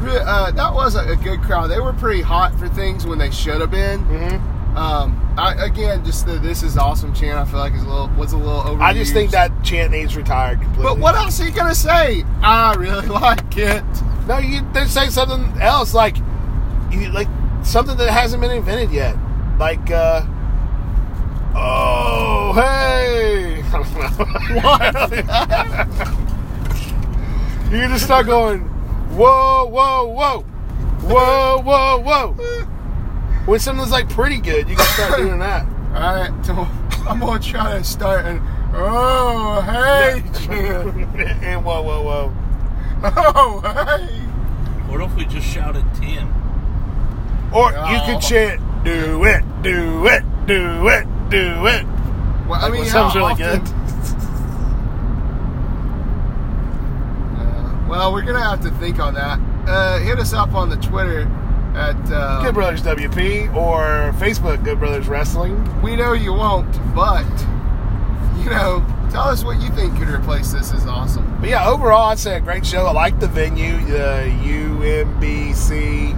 Uh, 0.00 0.50
that 0.52 0.72
was 0.74 0.94
a, 0.94 1.16
good 1.16 1.40
crowd. 1.42 1.68
They 1.68 1.80
were 1.80 1.92
pretty 1.92 2.20
hot 2.22 2.56
for 2.56 2.68
things 2.68 3.04
when 3.04 3.18
they 3.18 3.30
should 3.32 3.60
have 3.60 3.70
been. 3.72 4.00
hmm 4.00 4.76
Um, 4.76 5.34
I, 5.36 5.54
again, 5.64 6.04
just 6.04 6.26
the 6.26 6.34
"This 6.38 6.62
is 6.62 6.76
awesome" 6.78 7.12
chant. 7.14 7.36
I 7.38 7.44
feel 7.44 7.58
like 7.58 7.72
is 7.72 7.82
a 7.82 7.88
little 7.88 8.08
was 8.10 8.32
a 8.32 8.36
little 8.36 8.62
overused. 8.62 8.80
I 8.82 8.92
just 8.92 9.12
think 9.12 9.32
that 9.32 9.50
chant 9.64 9.90
needs 9.90 10.16
retired 10.16 10.60
completely. 10.60 10.84
But 10.84 10.98
what 10.98 11.16
else 11.16 11.40
are 11.40 11.46
you 11.46 11.52
gonna 11.52 11.74
say? 11.74 12.24
I 12.42 12.74
really 12.74 13.06
like 13.24 13.56
it. 13.56 13.82
No, 14.28 14.38
you 14.38 14.60
they 14.72 14.84
say 14.84 15.08
something 15.08 15.60
else 15.60 15.94
like, 15.94 16.16
you, 16.92 17.08
like 17.10 17.28
something 17.62 17.96
that 17.96 18.10
hasn't 18.10 18.40
been 18.40 18.50
invented 18.50 18.90
yet, 18.90 19.16
like, 19.58 19.90
uh, 19.90 20.22
oh 21.54 22.52
hey, 22.54 23.62
what? 24.60 25.10
you 27.72 27.80
can 27.80 27.90
just 27.90 28.04
start 28.04 28.26
going, 28.26 28.60
whoa, 29.10 29.66
whoa, 29.66 30.06
whoa, 30.06 30.40
whoa, 31.02 31.62
whoa, 31.62 31.98
whoa. 31.98 32.32
When 33.46 33.60
something's 33.60 33.90
like 33.90 34.08
pretty 34.08 34.38
good, 34.38 34.68
you 34.68 34.76
can 34.76 34.86
start 34.86 35.16
doing 35.18 35.38
that. 35.38 35.66
All 35.94 36.14
right, 36.14 36.32
so 36.44 36.52
I'm 37.08 37.20
gonna 37.20 37.40
try 37.40 37.78
to 37.78 37.84
start 37.84 38.26
and 38.26 38.40
oh 38.74 39.62
hey 39.62 40.22
and 41.46 41.64
whoa, 41.64 41.82
whoa, 41.82 42.02
whoa. 42.02 42.32
Oh 43.02 43.60
hey. 43.60 44.06
What 44.88 45.00
if 45.00 45.14
we 45.16 45.24
just 45.24 45.46
shouted 45.46 45.84
ten? 45.94 46.32
Or 47.52 47.70
you 47.72 47.98
could 48.06 48.20
chant, 48.20 48.60
do 48.84 49.24
it, 49.24 49.42
do 49.62 50.06
it, 50.06 50.22
do 50.46 50.88
it, 50.88 51.06
do 51.30 51.66
it. 51.66 51.86
Well, 52.46 52.54
I 52.60 52.68
Like 52.68 52.72
mean, 52.72 52.84
how 52.86 53.08
really 53.14 53.32
often- 53.32 53.64
good. 53.64 53.74
Uh, 57.38 57.86
well, 57.88 58.12
we're 58.12 58.22
gonna 58.22 58.42
have 58.42 58.60
to 58.62 58.70
think 58.72 58.98
on 58.98 59.14
that. 59.14 59.38
Uh, 59.66 59.98
hit 60.00 60.18
us 60.18 60.32
up 60.32 60.54
on 60.54 60.68
the 60.68 60.76
Twitter 60.76 61.22
at 61.74 61.96
uh, 62.10 62.42
Good 62.42 62.54
Brothers 62.54 62.82
WP 62.82 63.54
or 63.54 64.12
Facebook 64.18 64.62
Good 64.64 64.78
Brothers 64.78 65.08
Wrestling. 65.08 65.56
We 65.82 65.94
know 65.96 66.12
you 66.14 66.32
won't, 66.32 66.70
but 66.94 67.24
you 68.38 68.50
know, 68.50 68.84
tell 69.10 69.28
us 69.28 69.44
what 69.44 69.60
you 69.60 69.68
think 69.70 69.96
could 69.98 70.08
replace 70.08 70.52
this. 70.52 70.72
Is 70.72 70.86
awesome. 70.86 71.36
But 71.40 71.50
yeah, 71.50 71.68
overall, 71.68 72.08
I'd 72.10 72.18
say 72.18 72.36
a 72.36 72.40
great 72.40 72.64
show. 72.66 72.86
I 72.86 72.92
like 72.92 73.20
the 73.20 73.28
venue, 73.28 73.76
the 73.86 74.30
UMBC 74.42 76.14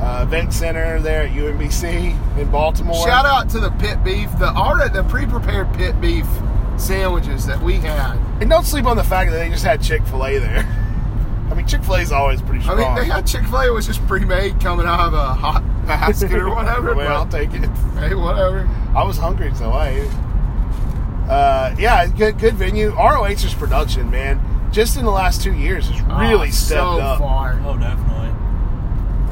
uh, 0.00 0.24
Event 0.26 0.52
Center 0.52 1.00
there 1.00 1.22
at 1.22 1.30
UMBC 1.30 2.38
in 2.38 2.50
Baltimore. 2.50 3.06
Shout 3.06 3.24
out 3.26 3.48
to 3.50 3.60
the 3.60 3.70
pit 3.72 4.02
beef, 4.04 4.30
the 4.38 4.46
already 4.48 4.92
the 4.92 5.04
pre-prepared 5.04 5.72
pit 5.74 6.00
beef 6.00 6.26
sandwiches 6.76 7.46
that 7.46 7.60
we 7.62 7.74
had. 7.76 8.16
And 8.40 8.50
don't 8.50 8.64
sleep 8.64 8.84
on 8.86 8.96
the 8.96 9.04
fact 9.04 9.30
that 9.30 9.38
they 9.38 9.48
just 9.48 9.64
had 9.64 9.82
Chick 9.82 10.02
fil 10.06 10.24
A 10.26 10.38
there. 10.38 10.58
I 11.50 11.54
mean, 11.54 11.66
Chick 11.66 11.82
fil 11.84 11.94
A 11.96 12.00
is 12.00 12.10
always 12.12 12.40
pretty 12.42 12.62
strong. 12.62 12.80
I 12.80 12.84
mean, 12.86 12.94
they 12.96 13.04
had 13.04 13.26
Chick 13.26 13.44
Fil 13.44 13.60
A 13.60 13.72
was 13.72 13.86
just 13.86 14.04
pre-made 14.08 14.58
coming 14.60 14.86
out 14.86 15.00
of 15.08 15.14
a 15.14 15.34
hot 15.34 15.62
basket 15.86 16.32
or 16.32 16.48
whatever. 16.54 16.94
well, 16.94 17.16
I'll 17.18 17.28
take 17.28 17.52
it. 17.52 17.68
hey, 17.98 18.14
whatever. 18.14 18.68
I 18.96 19.04
was 19.04 19.18
hungry, 19.18 19.54
so 19.54 19.70
I 19.70 19.88
ate. 19.90 20.10
Uh, 21.28 21.74
yeah, 21.78 22.06
good 22.06 22.38
good 22.38 22.54
venue. 22.54 22.90
ROH's 22.94 23.54
production, 23.54 24.10
man, 24.10 24.40
just 24.72 24.96
in 24.96 25.04
the 25.04 25.10
last 25.10 25.42
two 25.42 25.52
years 25.54 25.88
has 25.88 26.00
really 26.02 26.48
Oh, 26.48 26.50
stepped 26.50 26.80
so 26.80 27.00
up. 27.00 27.18
far. 27.18 27.60
Oh, 27.64 27.76
definitely. 27.78 28.23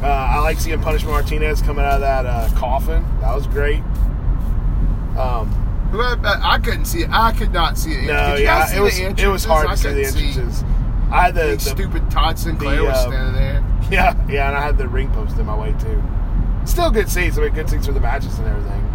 Uh, 0.03 0.07
I 0.07 0.39
like 0.41 0.59
seeing 0.59 0.81
Punish 0.81 1.05
Martinez 1.05 1.63
coming 1.63 1.85
out 1.85 1.95
of 1.95 2.01
that 2.01 2.27
uh, 2.27 2.49
coffin. 2.57 3.05
That 3.21 3.35
was 3.35 3.47
great. 3.47 3.83
Um, 5.17 5.49
Who 5.93 6.01
had- 6.01 6.25
I 6.25 6.59
couldn't 6.59 6.87
see 6.87 7.03
it. 7.03 7.11
I 7.13 7.33
could 7.33 7.53
not 7.53 7.79
see 7.79 7.93
it. 7.93 8.07
no, 8.07 8.31
Did 8.31 8.41
you 8.41 8.47
guys 8.47 8.47
yeah, 8.47 8.67
see 8.67 8.77
it 8.77 8.81
was 8.81 9.21
it 9.21 9.27
was 9.29 9.45
hard 9.45 9.67
I 9.67 9.73
to 9.73 9.77
see 9.77 9.89
the 9.93 10.05
entrances. 10.07 10.65
I 11.11 11.27
had 11.27 11.35
the, 11.35 11.43
the 11.55 11.61
stupid 11.61 12.11
Todd 12.11 12.39
Sinclair 12.39 12.77
the, 12.77 12.85
was 12.85 12.97
uh, 12.97 13.03
standing 13.11 13.35
there. 13.35 13.65
yeah 13.91 14.27
yeah, 14.29 14.49
and 14.49 14.57
I 14.57 14.63
had 14.63 14.79
the 14.79 14.89
ring 14.89 15.11
post 15.13 15.39
in 15.39 15.47
my 15.47 15.57
way 15.57 15.75
too. 15.79 16.03
Still 16.65 16.91
good 16.91 17.09
seats. 17.09 17.37
I 17.39 17.43
mean, 17.43 17.53
good 17.55 17.69
seats 17.69 17.87
for 17.87 17.93
the 17.93 18.01
matches 18.01 18.39
and 18.39 18.49
everything. 18.49 18.89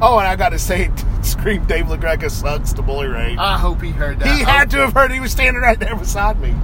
Oh, 0.00 0.18
and 0.18 0.26
I 0.28 0.36
got 0.36 0.50
to 0.50 0.58
say, 0.58 0.90
scream 1.22 1.64
Dave 1.66 1.86
LaGreca 1.86 2.30
sucks 2.30 2.72
to 2.74 2.82
Bully 2.82 3.06
Ray. 3.06 3.36
I 3.38 3.58
hope 3.58 3.80
he 3.80 3.90
heard 3.90 4.20
that. 4.20 4.36
he 4.36 4.42
had 4.44 4.70
to 4.72 4.78
have 4.78 4.92
heard. 4.92 5.10
He 5.12 5.20
was 5.20 5.32
standing 5.32 5.62
right 5.62 5.78
there 5.78 5.96
beside 5.96 6.38
me. 6.40 6.54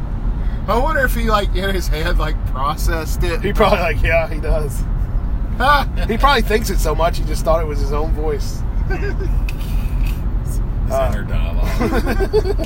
I 0.68 0.79
wonder 0.79 1.03
if 1.05 1.14
he 1.14 1.31
like 1.31 1.55
in 1.57 1.75
his 1.75 1.88
head 1.88 2.18
like 2.18 2.37
processed 2.46 3.23
it. 3.25 3.40
He 3.42 3.53
probably 3.53 3.79
like, 3.81 4.03
yeah, 4.03 4.29
he 4.29 4.40
does. 4.40 4.83
He 6.09 6.16
probably 6.16 6.40
thinks 6.42 6.70
it 6.70 6.79
so 6.79 6.94
much 6.94 7.18
he 7.18 7.25
just 7.25 7.44
thought 7.44 7.61
it 7.61 7.66
was 7.66 7.79
his 7.81 7.92
own 7.92 8.12
voice. 8.12 8.62
His 8.88 9.14
Uh, 10.90 11.12
inner 11.12 11.23
dialogue. 11.29 12.57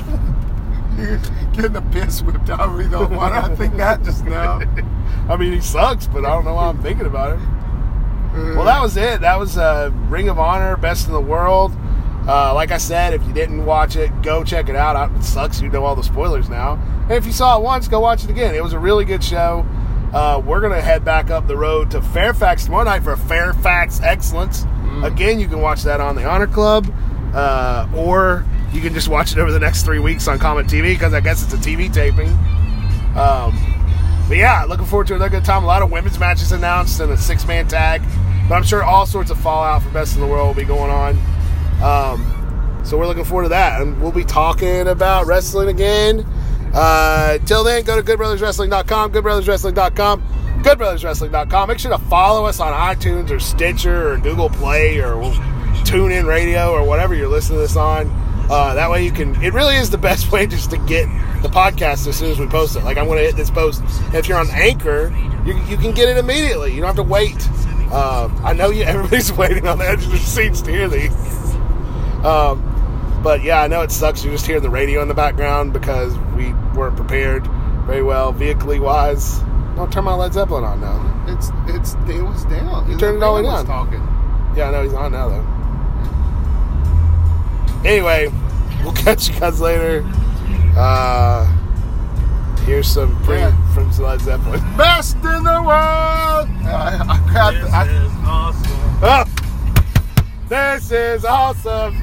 Getting 1.53 1.73
the 1.73 1.81
piss 1.91 2.21
whipped 2.21 2.49
out 2.49 2.61
of 2.61 2.77
me 2.77 2.85
though. 2.85 3.05
Why 3.07 3.27
do 3.29 3.35
I 3.51 3.55
think 3.55 3.75
that 3.77 4.01
just 4.03 4.23
now? 4.23 4.61
I 5.29 5.35
mean, 5.35 5.51
he 5.53 5.59
sucks, 5.61 6.07
but 6.07 6.23
I 6.25 6.29
don't 6.29 6.45
know 6.45 6.53
why 6.55 6.67
I'm 6.69 6.81
thinking 6.81 7.05
about 7.05 7.37
him. 7.37 8.55
Well, 8.55 8.65
that 8.65 8.81
was 8.81 8.95
it. 8.97 9.21
That 9.21 9.39
was 9.39 9.57
uh, 9.57 9.91
Ring 10.07 10.29
of 10.29 10.39
Honor, 10.39 10.75
Best 10.77 11.07
in 11.07 11.13
the 11.13 11.21
World. 11.21 11.73
Uh, 12.27 12.53
like 12.55 12.71
I 12.71 12.77
said, 12.77 13.13
if 13.13 13.25
you 13.27 13.33
didn't 13.33 13.65
watch 13.65 13.95
it, 13.95 14.11
go 14.23 14.43
check 14.43 14.67
it 14.67 14.75
out. 14.75 15.11
It 15.11 15.23
sucks 15.23 15.61
you 15.61 15.69
know 15.69 15.85
all 15.85 15.95
the 15.95 16.03
spoilers 16.03 16.49
now. 16.49 16.73
And 17.03 17.11
if 17.13 17.25
you 17.25 17.31
saw 17.31 17.57
it 17.57 17.63
once, 17.63 17.87
go 17.87 17.99
watch 17.99 18.23
it 18.23 18.29
again. 18.29 18.55
It 18.55 18.63
was 18.63 18.73
a 18.73 18.79
really 18.79 19.05
good 19.05 19.23
show. 19.23 19.65
Uh, 20.13 20.41
we're 20.43 20.61
going 20.61 20.73
to 20.73 20.81
head 20.81 21.03
back 21.03 21.29
up 21.29 21.45
the 21.45 21.57
road 21.57 21.91
to 21.91 22.01
Fairfax 22.01 22.65
tomorrow 22.65 22.85
night 22.85 23.03
for 23.03 23.15
Fairfax 23.15 24.01
Excellence. 24.01 24.65
Again, 25.03 25.39
you 25.39 25.47
can 25.47 25.59
watch 25.59 25.83
that 25.83 25.99
on 25.99 26.15
the 26.15 26.23
Honor 26.23 26.47
Club, 26.47 26.87
uh, 27.33 27.87
or 27.93 28.45
you 28.71 28.81
can 28.81 28.93
just 28.93 29.09
watch 29.09 29.33
it 29.33 29.37
over 29.37 29.51
the 29.51 29.59
next 29.59 29.83
three 29.83 29.99
weeks 29.99 30.27
on 30.27 30.39
Comet 30.39 30.67
TV 30.67 30.93
because 30.93 31.13
I 31.13 31.19
guess 31.19 31.43
it's 31.43 31.53
a 31.53 31.57
TV 31.57 31.93
taping. 31.93 32.29
Um, 33.17 33.53
but 34.27 34.37
yeah, 34.37 34.63
looking 34.63 34.85
forward 34.85 35.07
to 35.07 35.15
another 35.15 35.29
good 35.29 35.45
time. 35.45 35.63
A 35.63 35.67
lot 35.67 35.81
of 35.81 35.91
women's 35.91 36.17
matches 36.17 36.51
announced 36.51 36.99
and 37.01 37.11
a 37.11 37.17
six 37.17 37.45
man 37.45 37.67
tag. 37.67 38.01
But 38.47 38.55
I'm 38.55 38.63
sure 38.63 38.83
all 38.83 39.05
sorts 39.05 39.31
of 39.31 39.39
fallout 39.39 39.83
for 39.83 39.89
Best 39.89 40.15
in 40.15 40.21
the 40.21 40.27
World 40.27 40.47
will 40.47 40.61
be 40.63 40.67
going 40.67 40.91
on. 40.91 41.17
Um, 41.81 42.81
so 42.83 42.97
we're 42.97 43.07
looking 43.07 43.25
forward 43.25 43.43
to 43.43 43.49
that. 43.49 43.81
And 43.81 44.01
we'll 44.01 44.11
be 44.11 44.23
talking 44.23 44.87
about 44.87 45.25
wrestling 45.25 45.69
again. 45.69 46.25
Uh, 46.73 47.37
till 47.39 47.63
then, 47.63 47.83
go 47.83 47.99
to 47.99 48.03
goodbrotherswrestling.com, 48.03 49.11
goodbrotherswrestling.com, 49.13 50.61
goodbrotherswrestling.com. 50.61 51.69
Make 51.69 51.79
sure 51.79 51.91
to 51.91 51.97
follow 52.05 52.45
us 52.45 52.59
on 52.59 52.73
iTunes 52.73 53.31
or 53.31 53.39
Stitcher 53.39 54.11
or 54.11 54.17
Google 54.17 54.49
Play 54.49 54.99
or 54.99 55.15
TuneIn 55.85 56.25
Radio 56.25 56.71
or 56.71 56.83
whatever 56.83 57.15
you're 57.15 57.29
listening 57.29 57.57
to 57.59 57.61
this 57.61 57.77
on. 57.77 58.07
Uh, 58.49 58.75
that 58.75 58.91
way 58.91 59.03
you 59.03 59.11
can, 59.11 59.41
it 59.41 59.53
really 59.53 59.75
is 59.75 59.89
the 59.89 59.97
best 59.97 60.31
way 60.33 60.45
just 60.45 60.69
to 60.71 60.77
get 60.79 61.07
the 61.41 61.47
podcast 61.47 62.07
as 62.07 62.17
soon 62.17 62.29
as 62.31 62.39
we 62.39 62.45
post 62.45 62.75
it. 62.75 62.83
Like 62.83 62.97
I'm 62.97 63.05
going 63.05 63.19
to 63.19 63.25
hit 63.25 63.35
this 63.35 63.49
post. 63.49 63.81
If 64.13 64.27
you're 64.27 64.37
on 64.37 64.49
Anchor, 64.51 65.15
you, 65.45 65.53
you 65.63 65.77
can 65.77 65.93
get 65.93 66.09
it 66.09 66.17
immediately. 66.17 66.73
You 66.73 66.81
don't 66.81 66.87
have 66.87 66.95
to 66.97 67.03
wait. 67.03 67.37
Uh, 67.91 68.29
I 68.43 68.53
know 68.53 68.69
you, 68.69 68.83
everybody's 68.85 69.31
waiting 69.31 69.65
on 69.67 69.77
the 69.77 69.87
edge 69.87 70.03
of 70.03 70.09
their 70.09 70.19
seats 70.19 70.61
to 70.63 70.71
hear 70.71 70.89
these. 70.89 71.13
Um, 72.25 73.21
but 73.23 73.43
yeah, 73.43 73.61
I 73.61 73.67
know 73.67 73.81
it 73.81 73.91
sucks. 73.91 74.23
You're 74.23 74.33
just 74.33 74.45
hear 74.47 74.59
the 74.59 74.69
radio 74.69 75.01
in 75.01 75.07
the 75.07 75.13
background 75.13 75.73
because 75.73 76.17
we 76.35 76.53
weren't 76.75 76.95
prepared 76.95 77.45
very 77.85 78.01
well, 78.03 78.31
vehicle 78.31 78.79
wise. 78.79 79.39
Don't 79.75 79.91
turn 79.91 80.05
my 80.05 80.13
Led 80.15 80.33
Zeppelin 80.33 80.63
on 80.63 80.81
now. 80.81 81.25
It's 81.27 81.49
it's 81.67 81.93
it 82.09 82.21
was 82.21 82.45
down. 82.45 82.89
You 82.89 82.97
turned 82.97 83.17
it 83.17 83.23
all 83.23 83.35
the 83.35 83.43
way 83.43 83.49
was 83.49 83.63
down. 83.63 83.85
Talking. 83.87 84.01
Yeah, 84.57 84.69
I 84.69 84.71
know 84.71 84.83
he's 84.83 84.93
on 84.93 85.11
now 85.11 85.29
though. 85.29 85.45
Anyway, 87.87 88.31
we'll 88.83 88.93
catch 89.05 89.29
you 89.29 89.39
guys 89.39 89.59
later. 89.61 90.03
Uh, 90.77 91.45
here's 92.65 92.87
some 92.87 93.15
pre 93.23 93.37
Yeah. 93.37 93.73
from 93.73 93.91
Led 93.97 94.21
Zeppelin. 94.21 94.59
Best 94.77 95.15
in 95.17 95.43
the 95.43 95.61
world. 95.61 96.47
I, 96.65 97.05
I 97.07 97.29
grabbed. 97.29 97.57
This 97.57 97.73
I, 97.73 97.87
is 97.87 98.11
awesome. 98.25 98.99
Oh, 99.03 99.25
this 100.49 100.91
is 100.91 101.25
awesome. 101.25 102.01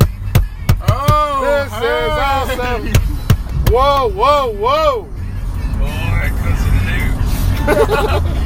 Oh, 1.12 1.44
This 1.44 1.72
is 1.72 2.11
awesome. 2.59 2.85
Whoa, 3.72 4.09
whoa, 4.11 4.53
whoa. 4.53 5.09
Boy, 5.79 6.31
news. 8.27 8.38